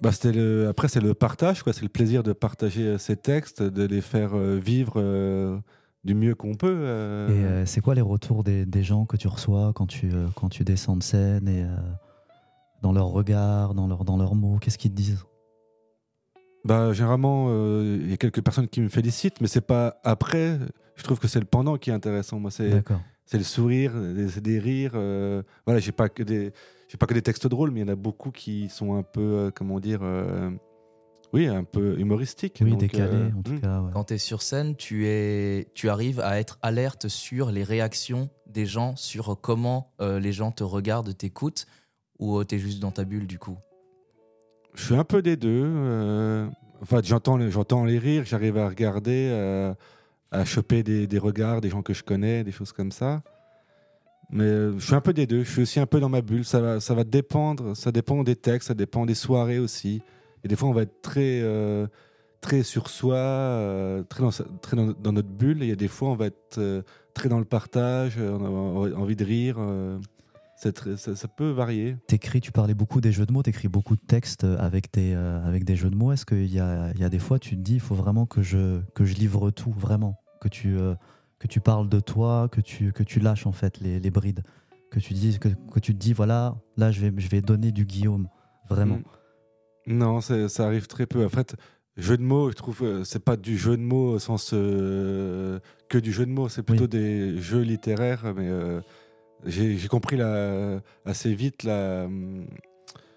[0.00, 1.72] Bah, c'était le, après c'est le partage, quoi.
[1.72, 5.62] C'est le plaisir de partager ces textes, de les faire vivre
[6.04, 7.28] du mieux qu'on peut.
[7.30, 10.64] Et c'est quoi les retours des, des, gens que tu reçois quand tu quand tu
[10.64, 11.64] descends de scène et
[12.82, 15.24] dans leurs regards, dans leurs dans leurs mots, qu'est-ce qu'ils te disent?
[16.64, 17.48] Bah, Généralement,
[17.82, 20.58] il y a quelques personnes qui me félicitent, mais c'est pas après.
[20.96, 22.38] Je trouve que c'est le pendant qui est intéressant.
[22.38, 22.82] Moi, c'est
[23.24, 24.92] c'est le sourire, des, des rires.
[25.66, 26.52] voilà, j'ai pas que des
[26.88, 29.02] j'ai pas que des textes drôles, mais il y en a beaucoup qui sont un
[29.02, 30.02] peu, comment dire,
[31.32, 32.58] oui, un peu humoristique.
[32.60, 33.60] Oui, décalé euh, en tout hmm.
[33.60, 33.82] cas.
[33.92, 38.28] Quand tu es sur scène, tu, es, tu arrives à être alerte sur les réactions
[38.46, 41.66] des gens, sur comment euh, les gens te regardent, t'écoutent,
[42.18, 43.56] ou euh, tu es juste dans ta bulle du coup?
[44.74, 46.48] Je suis un peu des deux.
[46.80, 49.74] Enfin, j'entends, j'entends les rires, j'arrive à regarder,
[50.30, 53.22] à choper des, regards des gens que je connais, des choses comme ça.
[54.30, 55.44] Mais je suis un peu des deux.
[55.44, 56.44] Je suis aussi un peu dans ma bulle.
[56.44, 57.76] Ça va, ça va dépendre.
[57.76, 60.02] Ça dépend des textes, ça dépend des soirées aussi.
[60.44, 61.86] Et des fois, on va être très, euh,
[62.40, 64.24] très sur soi, euh, très,
[64.76, 65.62] dans, notre bulle.
[65.62, 66.82] Et il y a des fois, on va être euh,
[67.14, 69.58] très dans le partage, on a, envie de rire.
[70.70, 71.96] Très, ça, peut varier.
[72.06, 75.64] T'écris, tu parlais beaucoup des jeux de mots, t'écris beaucoup de textes avec des, avec
[75.64, 76.12] des jeux de mots.
[76.12, 78.42] Est-ce qu'il y a, y a des fois, tu te dis, il faut vraiment que
[78.42, 80.20] je, que je livre tout, vraiment?
[80.40, 80.76] Que tu,
[81.38, 84.42] que tu parles de toi, que tu, que tu lâches en fait les, les brides
[84.92, 87.72] que tu, dis, que, que tu te dis, voilà, là, je vais, je vais donner
[87.72, 88.28] du Guillaume,
[88.68, 88.96] vraiment.
[89.86, 89.94] Mm.
[89.94, 91.24] Non, ça arrive très peu.
[91.24, 91.56] En fait,
[91.96, 95.58] jeu de mots, je trouve, euh, c'est pas du jeu de mots au sens euh,
[95.88, 98.32] que du jeu de mots, c'est plutôt des jeux littéraires.
[98.36, 98.80] Mais euh,
[99.46, 100.20] j'ai compris
[101.04, 102.08] assez vite la,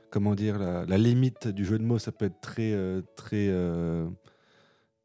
[0.10, 2.00] comment dire, la, limite du jeu de mots.
[2.00, 2.74] Ça peut être très,
[3.16, 3.52] très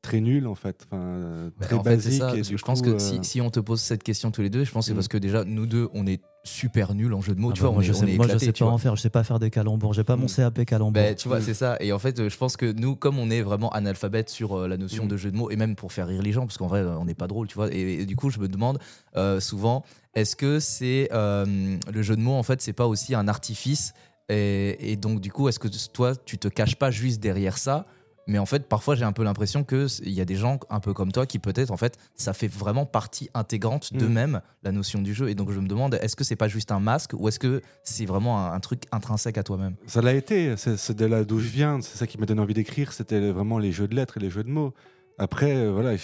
[0.02, 2.22] très nul en fait, enfin, très basique.
[2.42, 4.88] je pense que si, on te pose cette question tous les deux, je pense que
[4.88, 4.96] c'est mm.
[4.96, 7.50] parce que déjà nous deux on est super nuls en jeu de mots.
[7.50, 9.10] Ah tu bah vois, moi, je sais, moi je sais pas en faire, je sais
[9.10, 10.36] pas faire des calembours, j'ai pas mon mm.
[10.36, 10.92] CAP calembour.
[10.92, 11.42] Ben, tu vois, mm.
[11.42, 11.76] c'est ça.
[11.80, 14.76] Et en fait, je pense que nous, comme on est vraiment analphabète sur euh, la
[14.76, 16.82] notion de jeu de mots et même pour faire rire les gens, parce qu'en vrai
[16.82, 17.72] on n'est pas drôle, tu vois.
[17.72, 18.78] Et, du coup, je me demande
[19.16, 19.84] euh, souvent,
[20.14, 23.94] est-ce que c'est euh, le jeu de mots en fait, c'est pas aussi un artifice
[24.28, 27.86] et, et donc du coup, est-ce que toi, tu te caches pas juste derrière ça?
[28.26, 30.92] Mais en fait, parfois, j'ai un peu l'impression qu'il y a des gens un peu
[30.92, 34.42] comme toi qui, peut-être, en fait, ça fait vraiment partie intégrante d'eux-mêmes, mm.
[34.62, 35.30] la notion du jeu.
[35.30, 37.60] Et donc, je me demande, est-ce que c'est pas juste un masque ou est-ce que
[37.82, 39.74] c'est vraiment un, truc intrinsèque à toi-même?
[39.86, 40.54] Ça l'a été.
[40.56, 41.80] C'est de là d'où je viens.
[41.80, 42.92] C'est ça qui m'a donné envie d'écrire.
[42.92, 44.74] C'était vraiment les jeux de lettres et les jeux de mots.
[45.18, 45.96] Après, euh, voilà,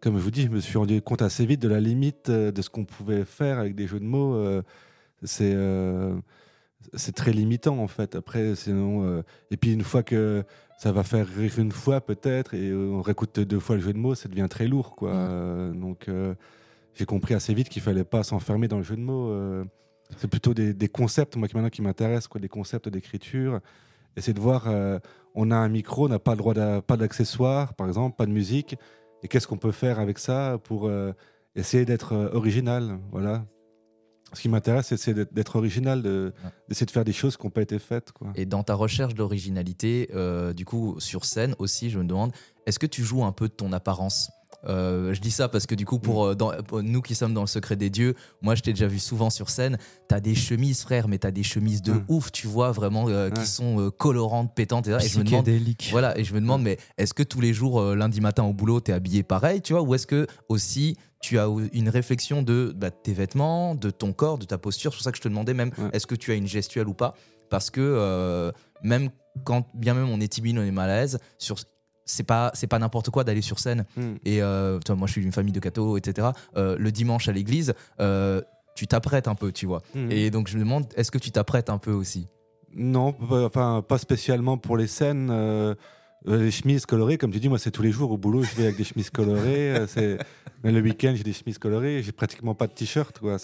[0.00, 2.50] comme je vous dis, je me suis rendu compte assez vite de la limite euh,
[2.50, 4.34] de ce qu'on pouvait faire avec des jeux de mots.
[4.34, 4.62] Euh,
[5.22, 5.56] c'est
[6.94, 8.16] c'est très limitant en fait.
[8.16, 10.44] Après, sinon, et puis une fois que
[10.82, 13.98] ça va faire rire une fois peut-être et on réécoute deux fois le jeu de
[13.98, 15.10] mots, ça devient très lourd quoi.
[15.10, 16.34] Euh, donc euh,
[16.94, 19.30] j'ai compris assez vite qu'il fallait pas s'enfermer dans le jeu de mots.
[19.30, 19.64] Euh.
[20.16, 23.60] c'est plutôt des, concepts moi qui maintenant qui m'intéressent quoi, des concepts d'écriture.
[24.16, 24.68] Et c'est de voir,
[25.36, 28.32] on a un micro, on n'a pas le droit pas d'accessoires par exemple, pas de
[28.32, 28.74] musique.
[29.22, 30.90] Et qu'est-ce qu'on peut faire avec ça pour
[31.54, 33.44] essayer d'être original, voilà.
[34.34, 37.78] Ce qui m'intéresse, c'est d'être original, d'essayer de, faire des choses qui n'ont pas été
[37.78, 38.12] faites.
[38.12, 38.32] Quoi.
[38.34, 42.32] Et dans ta recherche d'originalité, euh, du coup, sur scène aussi, je me demande,
[42.66, 44.30] est-ce que tu joues un peu de ton apparence?
[44.68, 46.36] Euh, je dis ça parce que du coup, pour, mm.
[46.72, 49.30] euh, nous qui sommes dans le secret des dieux, moi je t'ai déjà vu souvent
[49.30, 49.78] sur scène.
[50.08, 52.04] T'as des chemises, frère, mais t'as des chemises de mm.
[52.08, 54.88] ouf, tu vois, vraiment, qui sont colorantes, pétantes.
[54.88, 55.48] Et, je me demande,
[55.90, 56.64] voilà, et je me demande, mm.
[56.64, 59.82] mais est-ce que tous les jours, lundi matin au boulot, t'es habillé pareil, tu vois,
[59.82, 64.38] ou est-ce que aussi tu as une réflexion de bah, tes vêtements, de ton corps,
[64.38, 64.92] de ta posture?
[64.92, 66.94] C'est pour ça que je te demandais même est-ce que tu as une gestuelle ou
[66.94, 67.14] pas?
[67.48, 68.50] Parce que euh,
[68.82, 69.10] même
[69.44, 71.58] quand bien même on est timide, on est mal à l'aise, sur
[72.04, 73.84] c'est pas c'est pas n'importe quoi d'aller sur scène.
[73.96, 74.14] Hmm.
[74.24, 76.28] Et euh, toi, moi je suis d'une famille de cathos, etc.
[76.56, 77.74] Euh, le dimanche à l'église,
[78.74, 79.82] tu t'apprêtes un peu, tu vois.
[79.94, 80.10] Hmm.
[80.10, 82.28] Et donc je me demande est-ce que tu t'apprêtes un peu aussi?
[82.74, 85.30] Non, enfin pas spécialement pour les scènes.
[86.28, 88.54] Euh, les chemises colorées, comme tu dis, moi c'est tous les jours au boulot, je
[88.54, 89.74] vais avec des chemises colorées.
[89.74, 90.18] Euh, c'est...
[90.62, 92.02] le week-end, j'ai des chemises colorées.
[92.02, 93.18] J'ai pratiquement pas de t-shirt.
[93.18, 93.36] Quoi.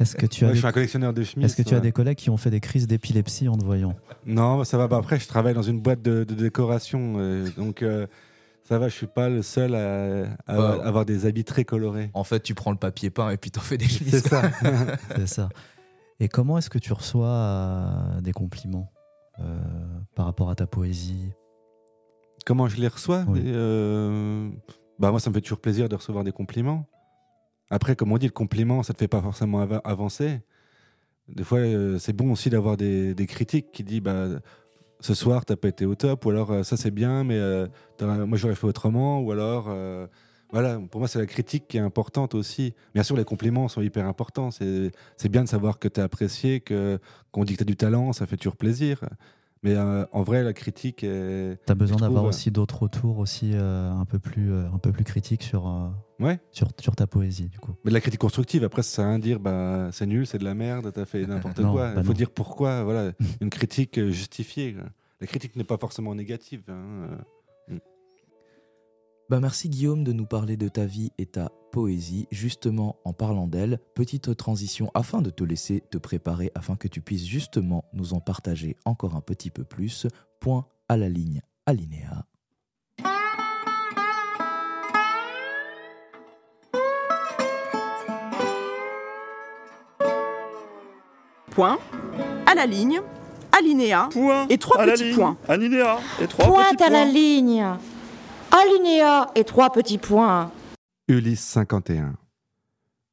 [0.00, 1.46] Est-ce que tu as je suis un collectionneur de chemises.
[1.46, 3.94] Est-ce que tu as des collègues qui ont fait des crises d'épilepsie en te voyant?
[4.24, 4.88] Non, ça va.
[4.88, 7.84] Bah, après, je travaille dans une boîte de, décoration, euh, donc
[8.64, 8.88] ça va.
[8.88, 12.10] Je suis pas le seul à, avoir des habits très colorés.
[12.14, 14.22] En fait, tu prends le papier peint et puis t'en fais des chemises.
[14.22, 14.42] C'est ça.
[15.16, 15.48] c'est ça.
[16.18, 18.90] Et comment est-ce que tu reçois des compliments
[20.14, 21.32] par rapport à ta poésie?
[22.44, 24.50] Comment je les reçois euh,
[24.98, 26.86] bah Moi, ça me fait toujours plaisir de recevoir des compliments.
[27.70, 30.40] Après, comme on dit, le compliment, ça ne te fait pas forcément avancer.
[31.28, 34.26] Des fois, euh, c'est bon aussi d'avoir des, critiques qui disent bah,
[35.00, 37.38] ce soir, tu n'as pas été au top, ou alors euh, ça c'est bien, mais
[38.00, 39.70] moi j'aurais fait autrement, ou alors.
[40.50, 42.74] voilà, pour moi, c'est la critique qui est importante aussi.
[42.92, 44.50] Bien sûr, les compliments sont hyper importants.
[44.50, 46.62] C'est bien de savoir que tu es apprécié,
[47.30, 49.00] qu'on dit que tu as du talent, ça fait toujours plaisir.
[49.62, 50.98] Mais euh, en vrai, la critique.
[50.98, 51.06] Tu
[51.68, 55.04] as besoin d'avoir aussi d'autres retours aussi euh, un, peu plus, euh, un peu plus
[55.04, 56.40] critiques sur, ouais.
[56.50, 57.72] sur, sur, ta poésie, du coup.
[57.84, 60.54] Mais de la critique constructive, après, ça veut dire bah, c'est nul, c'est de la
[60.54, 61.92] merde, t'as fait n'importe quoi.
[61.96, 62.82] Il faut dire pourquoi.
[62.82, 64.74] Voilà, une critique justifiée.
[65.20, 66.62] la critique n'est pas forcément négative.
[66.68, 67.18] Hein.
[69.32, 72.28] Bah merci Guillaume de nous parler de ta vie et ta poésie.
[72.30, 77.00] Justement, en parlant d'elle, petite transition afin de te laisser te préparer, afin que tu
[77.00, 80.06] puisses justement nous en partager encore un petit peu plus.
[80.38, 82.26] Point à la ligne alinéa.
[91.52, 91.78] Point
[92.44, 93.00] à la ligne
[93.50, 95.38] alinéa point et trois petits points.
[95.48, 96.86] Alinéa et trois Point petits points.
[96.86, 97.64] à la ligne
[98.52, 100.52] alinéa et trois petits points.
[101.08, 102.14] Ulysse 51.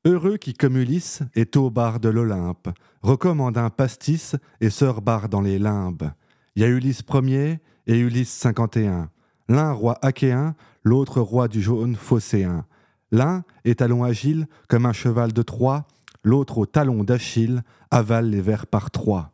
[0.06, 2.70] Heureux qui, comme Ulysse, est au bar de l'Olympe,
[3.02, 6.12] recommande un pastis et sœur bar dans les limbes.
[6.56, 9.10] Il y a Ulysse Ier et Ulysse 51.
[9.48, 12.66] L'un roi achéen, l'autre roi du jaune phocéen.
[13.12, 15.86] L'un est talon agile comme un cheval de Troie,
[16.24, 19.32] l'autre au talon d'Achille avale les vers par trois.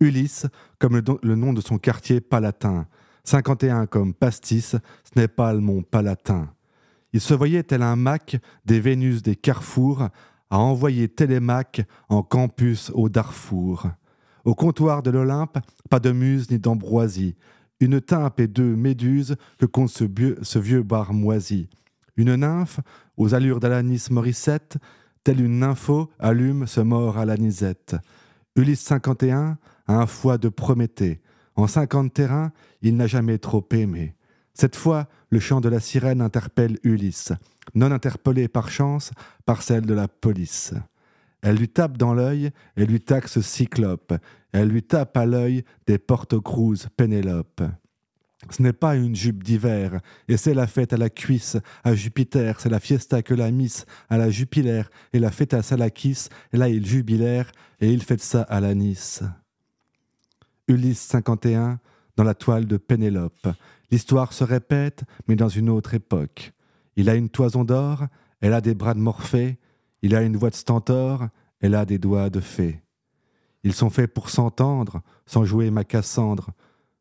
[0.00, 0.46] Ulysse,
[0.78, 2.86] comme le, le nom de son quartier palatin.
[3.24, 6.48] 51 comme pastis, ce n'est pas le mont palatin.
[7.12, 10.08] Il se voyait tel un Mac des Vénus des carrefours
[10.50, 13.88] à envoyer Télémaque en campus au Darfour.
[14.44, 17.36] Au comptoir de l'Olympe, pas de muse ni d'ambroisie,
[17.78, 20.04] une tympe et deux méduses que compte ce,
[20.42, 21.68] ce vieux bar moisi.
[22.16, 22.80] Une nymphe,
[23.16, 24.76] aux allures d'Alanis Morissette,
[25.24, 27.96] telle une nympho, allume ce mort à l'anisette.
[28.56, 31.20] Ulysse 51 a un foie de Prométhée.
[31.60, 34.14] En cinquante terrains, il n'a jamais trop aimé.
[34.54, 37.32] Cette fois, le chant de la sirène interpelle Ulysse,
[37.74, 39.10] non interpellé par chance
[39.44, 40.72] par celle de la police.
[41.42, 44.14] Elle lui tape dans l'œil et lui taxe Cyclope.
[44.52, 47.62] Elle lui tape à l'œil des porte-crues Pénélope.
[48.48, 52.58] Ce n'est pas une jupe d'hiver, et c'est la fête à la cuisse, à Jupiter,
[52.58, 56.56] c'est la fiesta que la miss, à la Jupiler, et la fête à Salakis, et
[56.56, 59.22] là il jubilaire, et il fait ça à la Nice.
[60.70, 61.80] Ulysse 51,
[62.16, 63.48] dans la toile de Pénélope.
[63.90, 66.52] L'histoire se répète, mais dans une autre époque.
[66.94, 68.04] Il a une toison d'or,
[68.40, 69.58] elle a des bras de Morphée,
[70.02, 71.26] il a une voix de stentor,
[71.60, 72.82] elle a des doigts de fée.
[73.64, 76.50] Ils sont faits pour s'entendre, sans jouer ma Cassandre,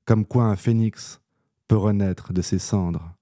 [0.04, 1.22] comme quoi un phénix
[1.68, 3.14] peut renaître de ses cendres.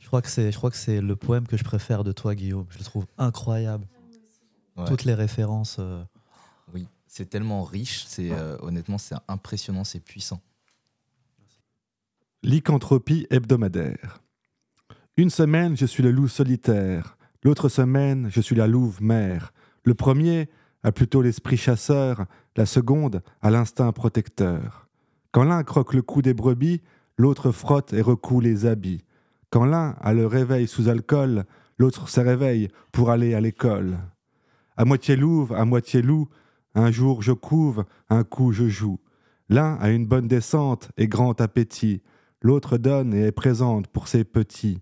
[0.00, 2.34] Je crois que c'est, je crois que c'est le poème que je préfère de toi,
[2.34, 2.66] Guillaume.
[2.70, 3.86] Je le trouve incroyable.
[4.76, 4.84] Ouais.
[4.86, 5.76] Toutes les références.
[5.78, 6.02] euh,
[7.12, 10.40] c'est tellement riche, c'est euh, honnêtement c'est impressionnant, c'est puissant.
[12.42, 14.22] Lycanthropie hebdomadaire.
[15.18, 17.18] Une semaine, je suis le loup solitaire.
[17.42, 19.52] L'autre semaine, je suis la louve mère.
[19.84, 20.48] Le premier
[20.84, 22.24] a plutôt l'esprit chasseur,
[22.56, 24.88] la seconde a l'instinct protecteur.
[25.32, 26.80] Quand l'un croque le cou des brebis,
[27.18, 29.04] l'autre frotte et recoue les habits.
[29.50, 31.44] Quand l'un a le réveil sous alcool,
[31.76, 33.98] l'autre se réveille pour aller à l'école.
[34.78, 36.30] À moitié louve, à moitié loup,
[36.74, 38.98] un jour je couve, un coup je joue.
[39.48, 42.02] L'un a une bonne descente et grand appétit,
[42.40, 44.80] l'autre donne et est présente pour ses petits.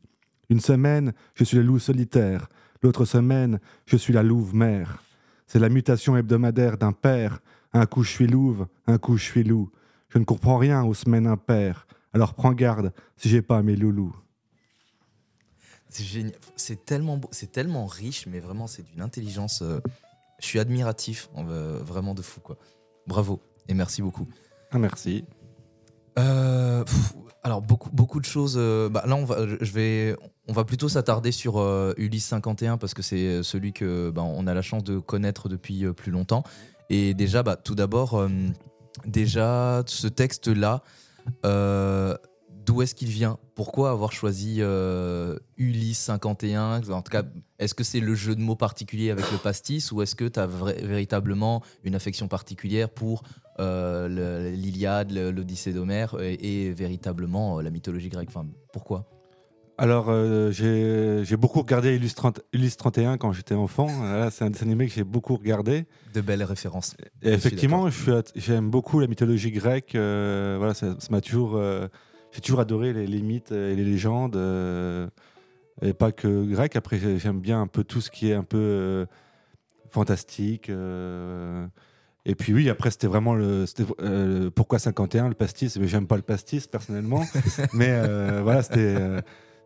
[0.49, 2.49] Une semaine, je suis le loup solitaire,
[2.83, 5.03] l'autre semaine, je suis la louve mère.
[5.47, 7.41] C'est la mutation hebdomadaire d'un père.
[7.73, 9.71] Un coup je suis louve, un coup je suis loup.
[10.09, 11.87] Je ne comprends rien aux semaines impaires.
[12.13, 14.15] Alors prends garde si j'ai pas mes loulous.
[15.89, 19.63] C'est génial, c'est tellement beau, c'est tellement riche, mais vraiment c'est d'une intelligence.
[19.63, 19.81] euh,
[20.41, 22.57] je suis admiratif, euh, vraiment de fou quoi.
[23.07, 24.29] Bravo et merci beaucoup.
[24.73, 25.25] Ah merci.
[26.19, 28.57] Euh, pff, alors beaucoup beaucoup de choses.
[28.59, 30.17] euh, bah, là on va je vais
[30.49, 34.47] on va plutôt s'attarder sur euh, Ulysse 51 parce que c'est celui que bah, on
[34.47, 36.43] a la chance de connaître depuis euh, plus longtemps.
[36.89, 38.29] Et déjà bah, tout d'abord euh,
[39.07, 40.83] déjà ce texte là.
[42.71, 43.37] D'où est-ce qu'il vient?
[43.57, 47.25] Pourquoi avoir choisi euh, Ulysse 51 En tout cas,
[47.59, 50.39] est-ce que c'est le jeu de mots particulier avec le pastis ou est-ce que tu
[50.39, 53.25] as véritablement une affection particulière pour
[53.59, 58.29] euh, l'Iliade, l'Odyssée d'Homère et, et véritablement euh, la mythologie grecque?
[58.29, 59.05] Enfin, Pourquoi?
[59.77, 63.89] Alors euh, j'ai beaucoup regardé Ulysse, 30 Ulysse 31 quand j'étais enfant.
[64.31, 65.87] C'est un dessin animé que j'ai beaucoup regardé.
[66.13, 66.95] De belles références.
[67.23, 67.89] Et effectivement,
[68.37, 69.95] j'aime beaucoup la mythologie grecque.
[69.95, 71.89] euh, voilà, ça ça m'a toujours, euh,
[72.33, 75.09] j'ai toujours adoré les, les mythes et les légendes, euh,
[75.83, 76.77] et pas que grec.
[76.77, 79.07] Après, j'ai- j'aime bien un peu tout ce qui est un peu euh,
[79.89, 80.71] fantastique.
[80.71, 81.67] euh,
[82.27, 83.65] et puis oui, après c'était vraiment le,
[84.55, 85.79] pourquoi 51 le pastis?
[85.79, 87.25] Mais j'aime pas le pastis personnellement,
[87.73, 88.95] mais voilà, c'était.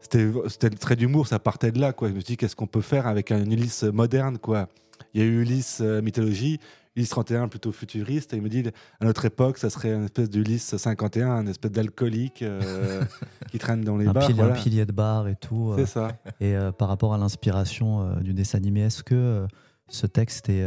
[0.01, 0.23] c'était
[0.71, 1.93] le trait d'humour, ça partait de là.
[1.93, 2.09] Quoi.
[2.09, 4.69] Je me suis dit, qu'est-ce qu'on peut faire avec un Ulysse moderne quoi?
[5.13, 6.61] Il y a eu Ulysse mythologie,
[6.97, 8.33] Ulysse 31 plutôt futuriste.
[8.33, 8.63] Et il me dit,
[9.01, 13.03] à notre époque, ça serait une espèce d'Ulysse 51, une espèce d'alcoolique euh,
[13.51, 14.27] qui traîne dans les un, bars.
[14.27, 14.55] pilier, voilà.
[14.55, 15.73] un pilier de bar et tout.
[15.73, 16.17] euh, C'est ça.
[16.41, 19.47] Et euh, par rapport à l'inspiration euh, du dessin animé, est-ce que euh,
[19.89, 20.65] ce texte est,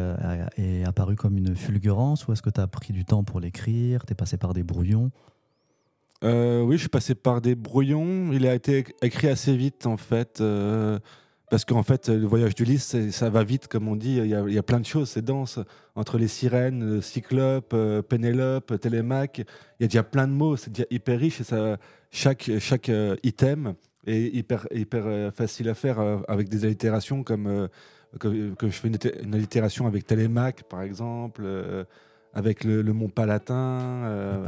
[0.58, 4.06] est, apparu comme une fulgurance ou est-ce que tu as pris du temps pour l'écrire
[4.06, 5.12] Tu es passé par des brouillons?
[6.24, 8.32] Oui, je suis passé par des brouillons.
[8.32, 10.42] Il a été écrit assez vite en fait.
[11.50, 14.18] Parce qu'en fait, le voyage d'Ulysse, ça va vite, comme on dit.
[14.18, 15.60] Il y, a, plein de choses, c'est dense.
[15.96, 20.58] Entre les sirènes, Cyclope, euh, Pénélope, Télémaque, il y a déjà plein de mots.
[20.58, 21.78] C'est déjà hyper riche et ça,
[22.12, 23.76] chaque, chaque euh, item
[24.06, 27.70] est hyper, hyper euh, facile à faire avec des allitérations comme
[28.20, 31.46] que, je fais une, allitération avec Télémaque, par exemple,
[32.34, 34.44] avec le, mont Palatin.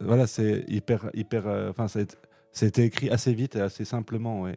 [0.00, 1.46] voilà, c'est hyper, hyper.
[1.70, 4.52] Enfin, ça, a été écrit assez vite et assez simplement, oui.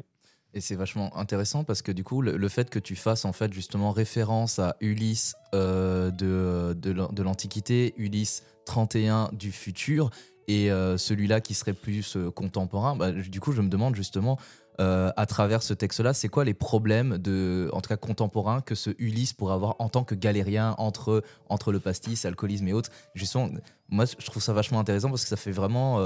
[0.55, 3.51] Et c'est vachement intéressant parce que du coup, le, fait que tu fasses en fait
[3.51, 10.11] justement référence à Ulysse euh, de, de, l'Antiquité, Ulysse 31 du futur,
[10.47, 14.39] et euh, celui-là qui serait plus euh, contemporain, bah, du coup, je me demande justement,
[14.79, 18.91] à travers ce texte-là, c'est quoi les problèmes, de, en tout cas contemporains, que ce
[18.99, 22.89] Ulysse pourrait avoir en tant que galérien entre, entre le pastis, alcoolisme et autres?
[23.13, 23.49] Justement,
[23.89, 25.99] moi, je trouve ça vachement intéressant parce que ça fait vraiment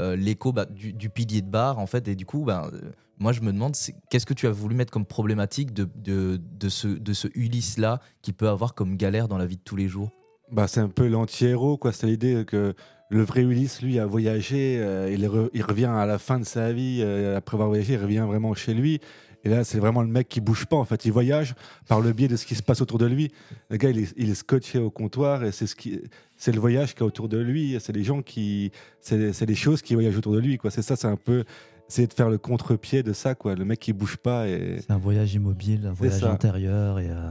[0.00, 2.70] l'écho bah, du, pilier de bar, en fait, et du coup, bah,
[3.18, 3.76] moi, je me demande,
[4.10, 8.00] qu'est-ce que tu as voulu mettre comme problématique de, de, de ce, de ce Ulysse-là
[8.22, 10.10] qui peut avoir comme galère dans la vie de tous les jours?
[10.50, 11.92] Bah, C'est un peu l'anti-héros, quoi.
[11.92, 12.74] C'est l'idée que
[13.10, 16.72] le vrai Ulysse, lui, a voyagé, euh, il, il, revient à la fin de sa
[16.72, 19.00] vie, euh, après avoir voyagé, il revient vraiment chez lui.
[19.44, 20.76] Et là, c'est vraiment le mec qui bouge pas.
[20.76, 21.54] En fait, il voyage
[21.86, 23.30] par le biais de ce qui se passe autour de lui.
[23.68, 26.00] Le gars, il est, il est scotché au comptoir et c'est ce qui,
[26.36, 27.76] c'est le voyage qui est autour de lui.
[27.78, 30.56] C'est les gens qui, c'est, les choses qui voyagent autour de lui.
[30.56, 30.70] Quoi.
[30.70, 31.44] C'est ça, c'est un peu
[31.88, 33.54] c'est de faire le contre-pied de ça, quoi.
[33.54, 34.48] Le mec qui bouge pas.
[34.48, 34.78] Et...
[34.80, 37.30] C'est un voyage immobile, un voyage intérieur et, euh,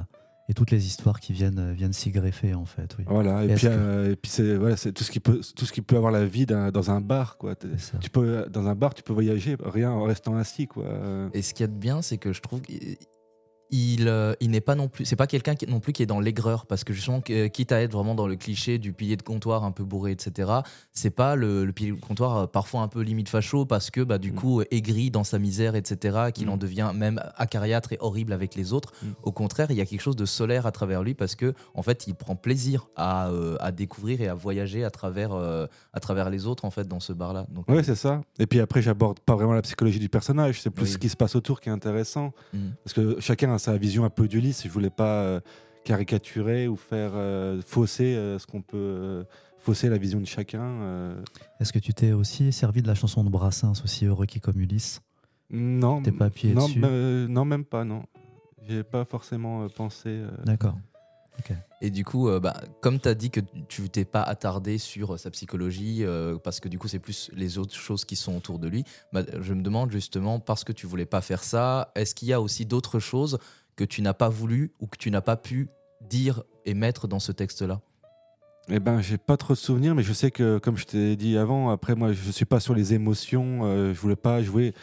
[0.49, 2.95] et, toutes les histoires qui viennent, euh, viennent s'y greffer, en fait.
[2.97, 3.05] Oui.
[3.07, 5.81] Voilà, et, puis, euh, et puis c'est voilà, tout, ce qui peut, tout ce qui
[5.81, 7.55] peut avoir la vie dans un bar, quoi.
[7.55, 10.85] Tu peux, dans un bar, tu peux voyager rien en restant assis, quoi.
[11.33, 12.61] Et ce qu'il y a de bien, c'est que je trouve
[13.73, 16.07] il, euh, il n'est pas non plus, c'est pas quelqu'un qui non plus qui est
[16.07, 19.23] dans l'aigreur parce que justement, quitte à être vraiment dans le cliché du pilier de
[19.23, 20.51] comptoir un peu bourré, etc.
[20.91, 24.19] C'est pas le, pilier de comptoir euh, parfois un peu limite facho parce que bah
[24.19, 24.35] du mm.
[24.35, 26.29] coup aigri dans sa misère, etc.
[26.31, 26.59] Qu'il en mm.
[26.59, 28.93] devient même acariâtre et horrible avec les autres.
[29.01, 29.07] Mm.
[29.23, 31.81] Au contraire, il y a quelque chose de solaire à travers lui parce que en
[31.81, 36.29] fait, il prend plaisir à, euh, à découvrir et à voyager à travers à travers
[36.29, 37.47] les autres en fait dans ce bar là.
[37.49, 38.21] Donc, ouais, c'est ça.
[38.37, 41.15] Et puis après, j'aborde pas vraiment la psychologie du personnage, c'est plus ce qui se
[41.15, 42.33] passe autour qui est intéressant
[42.83, 44.63] parce que chacun a sa vision un peu d'Ulysse.
[44.63, 45.39] Je voulais pas euh,
[45.85, 49.25] caricaturer ou faire euh, fausser euh, ce qu'on peut
[49.57, 51.15] fausser la vision de chacun.
[51.61, 54.59] Est-ce que tu t'es aussi servi de la chanson de Brassens, aussi heureux qui comme
[54.59, 55.01] Ulysse?
[55.49, 56.01] Non.
[56.01, 56.79] T'es pas appuyé non, dessus?
[56.79, 58.03] Non, même pas, non.
[58.67, 60.21] J'ai pas forcément pensé.
[60.43, 60.77] D'accord.
[61.81, 65.29] Et du coup, bah, comme tu as dit que tu t'es pas attardé sur sa
[65.31, 66.05] psychologie,
[66.43, 69.23] parce que du coup, c'est plus les autres choses qui sont autour de lui, bah,
[69.41, 72.39] je me demande justement, parce que tu voulais pas faire ça, est-ce qu'il y a
[72.39, 73.37] aussi d'autres choses
[73.75, 75.69] que tu n'as pas voulu ou que tu n'as pas pu
[76.01, 77.81] dire et mettre dans ce texte-là?
[78.69, 81.37] Eh ben, j'ai pas trop de souvenirs, mais je sais que, comme je t'ai dit
[81.37, 83.61] avant, après moi, je suis pas sur les émotions.
[83.63, 84.73] Euh, je voulais pas jouer.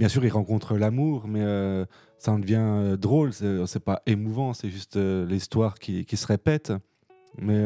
[0.00, 1.84] Bien sûr, il rencontre l'amour, mais euh,
[2.18, 3.32] ça en devient euh, drôle.
[3.32, 6.72] C'est pas émouvant, c'est juste l'histoire qui, se répète.
[7.38, 7.62] Mais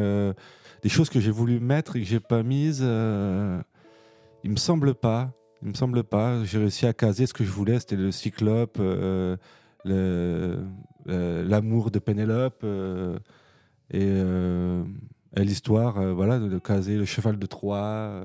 [0.83, 5.31] des choses que j'ai voulu mettre et que j'ai pas mises, il me semble pas.
[5.63, 6.43] Il me semble pas.
[6.43, 7.79] J'ai réussi à caser ce que je voulais.
[7.79, 8.79] C'était le cyclope
[11.05, 13.17] l'amour de Pénélope euh,
[13.93, 14.83] euh,
[15.35, 18.23] et, l'histoire, euh, voilà, de caser le cheval de Troie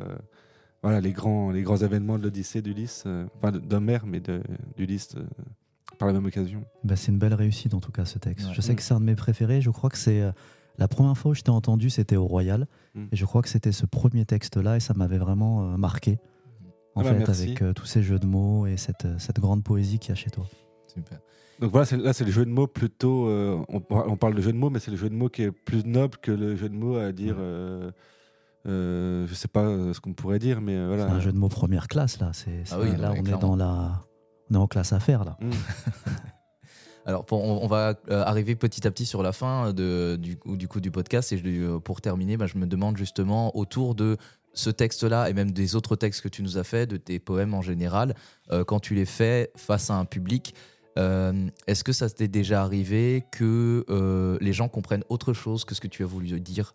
[0.82, 3.04] voilà les grands, les grands événements de l'Odyssée d'Ulysse,
[3.36, 4.22] enfin d'Homère, mais
[4.76, 5.14] d'Ulysse
[5.98, 6.64] par la même occasion.
[6.84, 8.48] Bah, c'est une belle réussite en tout cas ce texte.
[8.52, 9.60] Je sais que c'est un de mes préférés.
[9.60, 10.22] Je crois que c'est
[10.78, 13.06] la première fois où je t'ai entendu, c'était au Royal, mm.
[13.12, 16.18] et je crois que c'était ce premier texte-là, et ça m'avait vraiment marqué.
[16.94, 19.98] En ah bah, fait, avec tous ces jeux de mots et cette, cette grande poésie
[19.98, 20.46] qu'il y a chez toi.
[20.86, 21.20] Super.
[21.60, 23.26] Donc voilà, là c'est le jeu de mots plutôt.
[23.28, 25.50] Euh, on, parle de jeu de mots, mais c'est le jeu de mots qui est
[25.50, 27.36] plus noble que le jeu de mots à dire.
[27.38, 27.90] Euh,
[28.66, 31.06] euh, je sais pas ce qu'on pourrait dire, mais voilà.
[31.06, 32.30] C'est un jeu de mots première classe là.
[32.32, 34.00] C'est ah là on est dans la,
[34.50, 35.36] on est en classe à faire là.
[35.40, 35.50] Mm.
[37.06, 40.90] Alors, on, va arriver petit à petit sur la fin de, du, du, coup du
[40.90, 41.32] podcast.
[41.32, 41.42] Et
[41.82, 44.18] pour terminer, bah, je me demande justement autour de
[44.52, 47.54] ce texte-là et même des autres textes que tu nous as fait, de tes poèmes
[47.54, 48.14] en général,
[48.66, 50.54] quand tu les fais face à un public,
[50.98, 55.74] euh, est-ce que ça t'est déjà arrivé que euh, les gens comprennent autre chose que
[55.74, 56.74] ce que tu as voulu dire?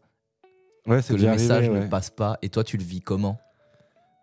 [0.87, 3.39] Ouais, Que le message ne passe pas et toi tu le vis comment?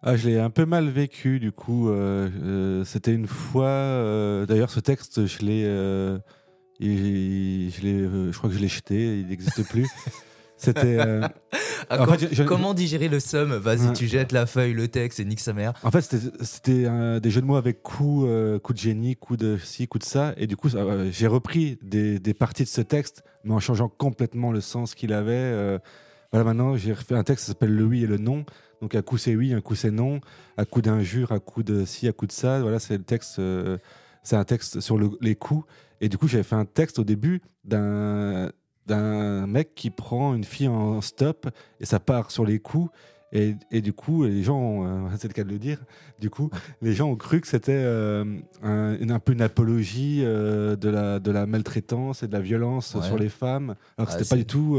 [0.04, 1.88] Ah, je l'ai un peu mal vécu du coup.
[1.88, 4.44] Euh, c'était une fois.
[4.46, 5.62] D'ailleurs, ce texte, je l'ai,
[6.80, 9.20] je, je crois que je l'ai jeté.
[9.20, 9.88] Il n'existe plus.
[10.56, 10.98] C'était.
[11.90, 12.06] Ah,
[12.46, 13.52] comment digérer le somme?
[13.54, 15.72] Vas-y, tu jettes la feuille, le texte et nique sa mère.
[15.82, 16.02] En fait,
[16.42, 19.98] c'était des jeux de mots avec coup, euh, coup de génie, coup de ci, coup
[19.98, 20.34] de ça.
[20.36, 23.88] Et du coup, euh, j'ai repris des, des, parties de ce texte, mais en changeant
[23.88, 25.80] complètement le sens qu'il avait.
[26.34, 28.44] Euh, voilà, maintenant, j'ai refait un texte qui s'appelle Le oui et le non.
[28.80, 30.20] Donc, un coup c'est oui, un coup c'est non.
[30.56, 32.60] À coup d'injure, à coup de ci, à coup de ça.
[32.60, 33.40] Voilà, c'est le texte.
[34.22, 35.66] c'est un texte sur les coups.
[36.00, 38.50] Et du coup, j'avais fait un texte au début d'un
[38.86, 41.48] d'un mec qui prend une fille en stop
[41.80, 42.90] et ça part sur les coups.
[43.32, 45.78] Et, et du coup, les gens, euh, c'est le cas de le dire,
[46.20, 46.50] du coup,
[46.82, 48.24] les gens ont cru que c'était euh,
[48.62, 53.00] un, un, peu une apologie euh, de, la, de la maltraitance et de la violence
[53.00, 53.74] sur les femmes.
[53.96, 54.78] Alors que c'était pas du tout,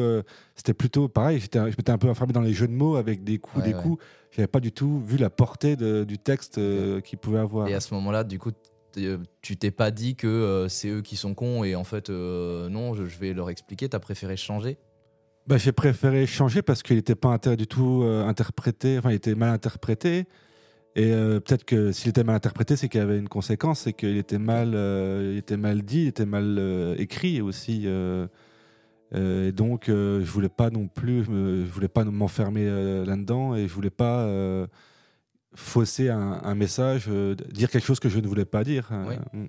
[0.55, 3.39] c'était plutôt pareil, je m'étais un peu enfermé dans les jeux de mots avec des
[3.39, 4.03] coups, des coups.
[4.31, 6.59] J'avais pas du tout vu la portée de, du texte
[7.03, 7.67] qu'il pouvait avoir.
[7.67, 8.51] Et à ce moment-là, du coup,
[9.41, 13.03] tu t'es pas dit que c'est eux qui sont cons et en fait non, je,
[13.03, 13.89] vais leur expliquer.
[13.89, 14.77] T'as préféré changer?
[15.47, 18.97] Bah, j'ai préféré changer parce qu'il n'était pas du tout interprété.
[18.97, 20.25] Enfin, il était mal interprété.
[20.95, 24.15] Et peut-être que s'il était mal interprété, c'est qu'il y avait une conséquence, c'est qu'il
[24.17, 27.87] était mal, il était mal dit, il était mal écrit aussi.
[27.87, 32.65] et donc, je voulais pas non plus, je voulais pas m'enfermer
[33.05, 34.27] là-dedans et je voulais pas
[35.55, 38.89] fausser un, message, euh, dire quelque chose que je ne voulais pas dire.
[38.91, 39.47] Euh, mm.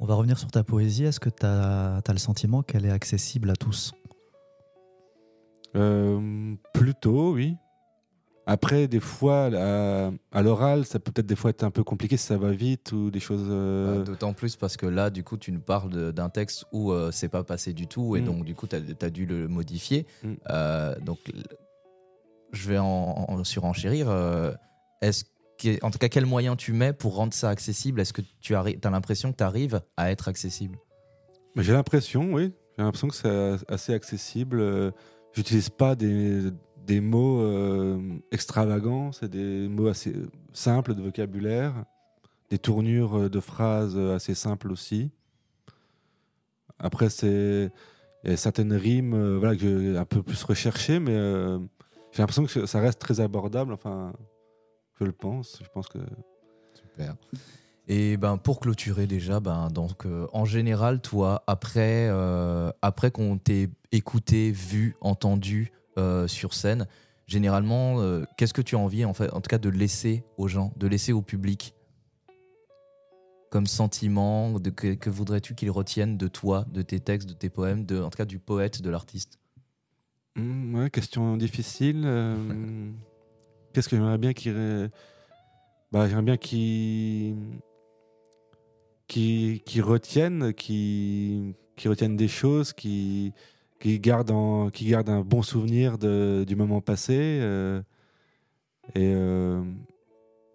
[0.00, 1.04] On va revenir sur ta poésie.
[1.04, 3.92] Est-ce que tu as, le sentiment qu'elle est accessible à tous?
[5.76, 7.56] Euh, Plutôt, oui.
[8.46, 9.44] Après, des fois,
[10.32, 12.90] à, l'oral, ça peut peut-être des fois être un peu compliqué si ça va vite
[12.90, 13.48] ou des choses.
[13.48, 17.28] Bah, d'autant plus parce que là, du coup, tu nous parles d'un texte où c'est
[17.28, 18.24] pas passé du tout et mm.
[18.24, 20.06] donc, du coup, tu as, dû le modifier.
[20.24, 21.04] Mm.
[21.04, 21.18] donc,
[22.52, 24.10] je vais en, en surenchérir.
[25.00, 25.24] Est-ce
[25.82, 28.00] en tout cas, quel moyen tu mets pour rendre ça accessible?
[28.00, 30.78] Est-ce que tu as, as l'impression que tu arrives à être accessible?
[31.56, 32.52] J'ai l'impression, oui.
[32.78, 34.92] J'ai l'impression que c'est assez accessible.
[35.30, 36.50] Euh, j'utilise pas des,
[36.86, 40.14] des mots euh, extravagants, c'est des mots assez
[40.52, 41.84] simples de vocabulaire,
[42.50, 45.10] des tournures de phrases assez simples aussi.
[46.78, 47.70] Après, c'est
[48.36, 51.16] certaines rimes euh, voilà, que j'ai un peu plus recherchées, mais
[52.12, 53.72] j'ai l'impression que ça reste très abordable.
[53.72, 54.12] Enfin,
[54.98, 55.60] je le pense.
[55.62, 55.98] Je pense que.
[56.74, 57.16] Super.
[57.92, 63.36] Et ben pour clôturer déjà, ben donc euh, en général, toi, après euh, après qu'on
[63.36, 66.86] t'ait écouté, vu, entendu euh, sur scène,
[67.26, 67.96] généralement,
[68.36, 70.86] qu'est-ce que tu as envie en fait, en tout cas, de laisser aux gens, de
[70.86, 71.74] laisser au public
[73.50, 77.86] comme sentiment, de, que, voudrais-tu qu'ils retiennent de toi, de tes textes, de tes poèmes,
[77.86, 79.40] de, en tout cas du poète, de l'artiste?
[80.36, 82.02] Mmh, ouais, question difficile.
[83.72, 84.54] Qu'est-ce que j'aimerais bien qu'il.
[85.90, 87.34] Bah, j'aimerais bien qu'il.
[89.10, 93.32] Qui qui retiennent, qui qui retiennent des choses, qui
[93.80, 97.82] qui gardent qui gardent un bon souvenir de, du moment passé euh,
[98.94, 99.62] et euh,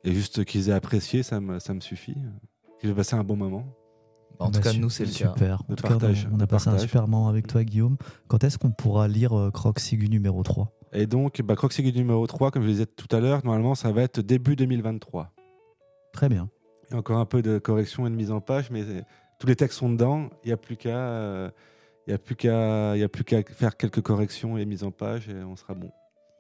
[0.06, 2.16] et juste qu'ils aient apprécié, ça me ça me suffit.
[2.80, 3.66] Qu'ils aient passé un bon moment.
[4.40, 5.62] En tout bah, cas, nous, c'est le super.
[5.70, 5.98] En tout cas,
[6.32, 7.96] on, a passé un super moment avec toi, Guillaume.
[8.28, 11.56] Quand est-ce qu'on pourra lire euh, Croc Sigu numéro 3 et donc, bah,
[11.94, 15.34] numéro 3, comme je le disais tout à l'heure, normalement, ça va être début 2023.
[16.14, 16.50] Très bien.
[16.96, 18.84] Encore un peu de correction et de mise en page, mais
[19.40, 20.30] tous les textes sont dedans.
[20.44, 21.52] Il n'y a plus qu'à
[22.08, 25.44] il a plus qu'à il plus qu'à faire quelques corrections et mise en page et
[25.44, 25.92] on sera bon.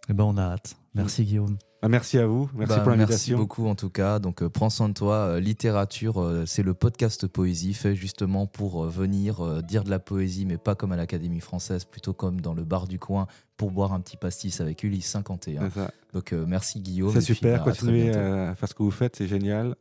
[0.09, 0.77] Eh ben on a hâte.
[0.93, 1.57] Merci Guillaume.
[1.81, 2.49] Ah, merci à vous.
[2.55, 3.33] Merci bah, pour l'invitation.
[3.33, 4.17] Merci beaucoup en tout cas.
[4.17, 5.15] Donc euh, prends soin de toi.
[5.15, 10.45] Euh, littérature, euh, c'est le podcast poésie fait justement pour venir dire de la poésie,
[10.45, 13.27] mais pas comme à l'Académie française, plutôt comme dans le bar du coin
[13.57, 15.69] pour boire un petit pastis avec Ulysse 51.
[16.13, 17.13] Donc merci Guillaume.
[17.13, 17.59] C'est super.
[17.59, 19.75] Bah, continuez à, faire ce que vous faites, c'est génial.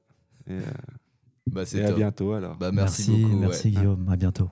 [0.48, 0.58] Et,
[1.46, 2.56] bah, à bientôt alors.
[2.56, 3.36] Bah, merci, beaucoup.
[3.36, 4.08] Merci Guillaume.
[4.10, 4.50] À bientôt.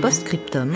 [0.00, 0.74] Postscriptum.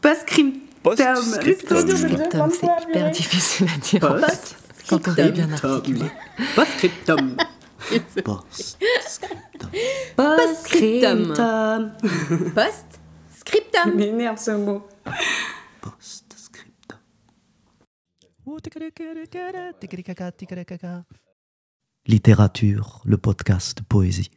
[0.00, 0.60] Postscriptum.
[0.82, 4.00] Postscriptum, c'est hyper difficile à dire.
[4.00, 4.56] Post
[4.88, 6.06] quand on est bien articulé.
[6.56, 7.36] Postscriptum.
[8.16, 8.40] Postscriptum.
[10.16, 11.92] Postscriptum.
[12.54, 13.94] Postscriptum.
[13.94, 14.82] M'énerve ce mot.
[15.80, 16.98] Postscriptum.
[22.06, 24.30] Littérature, le podcast de poésie.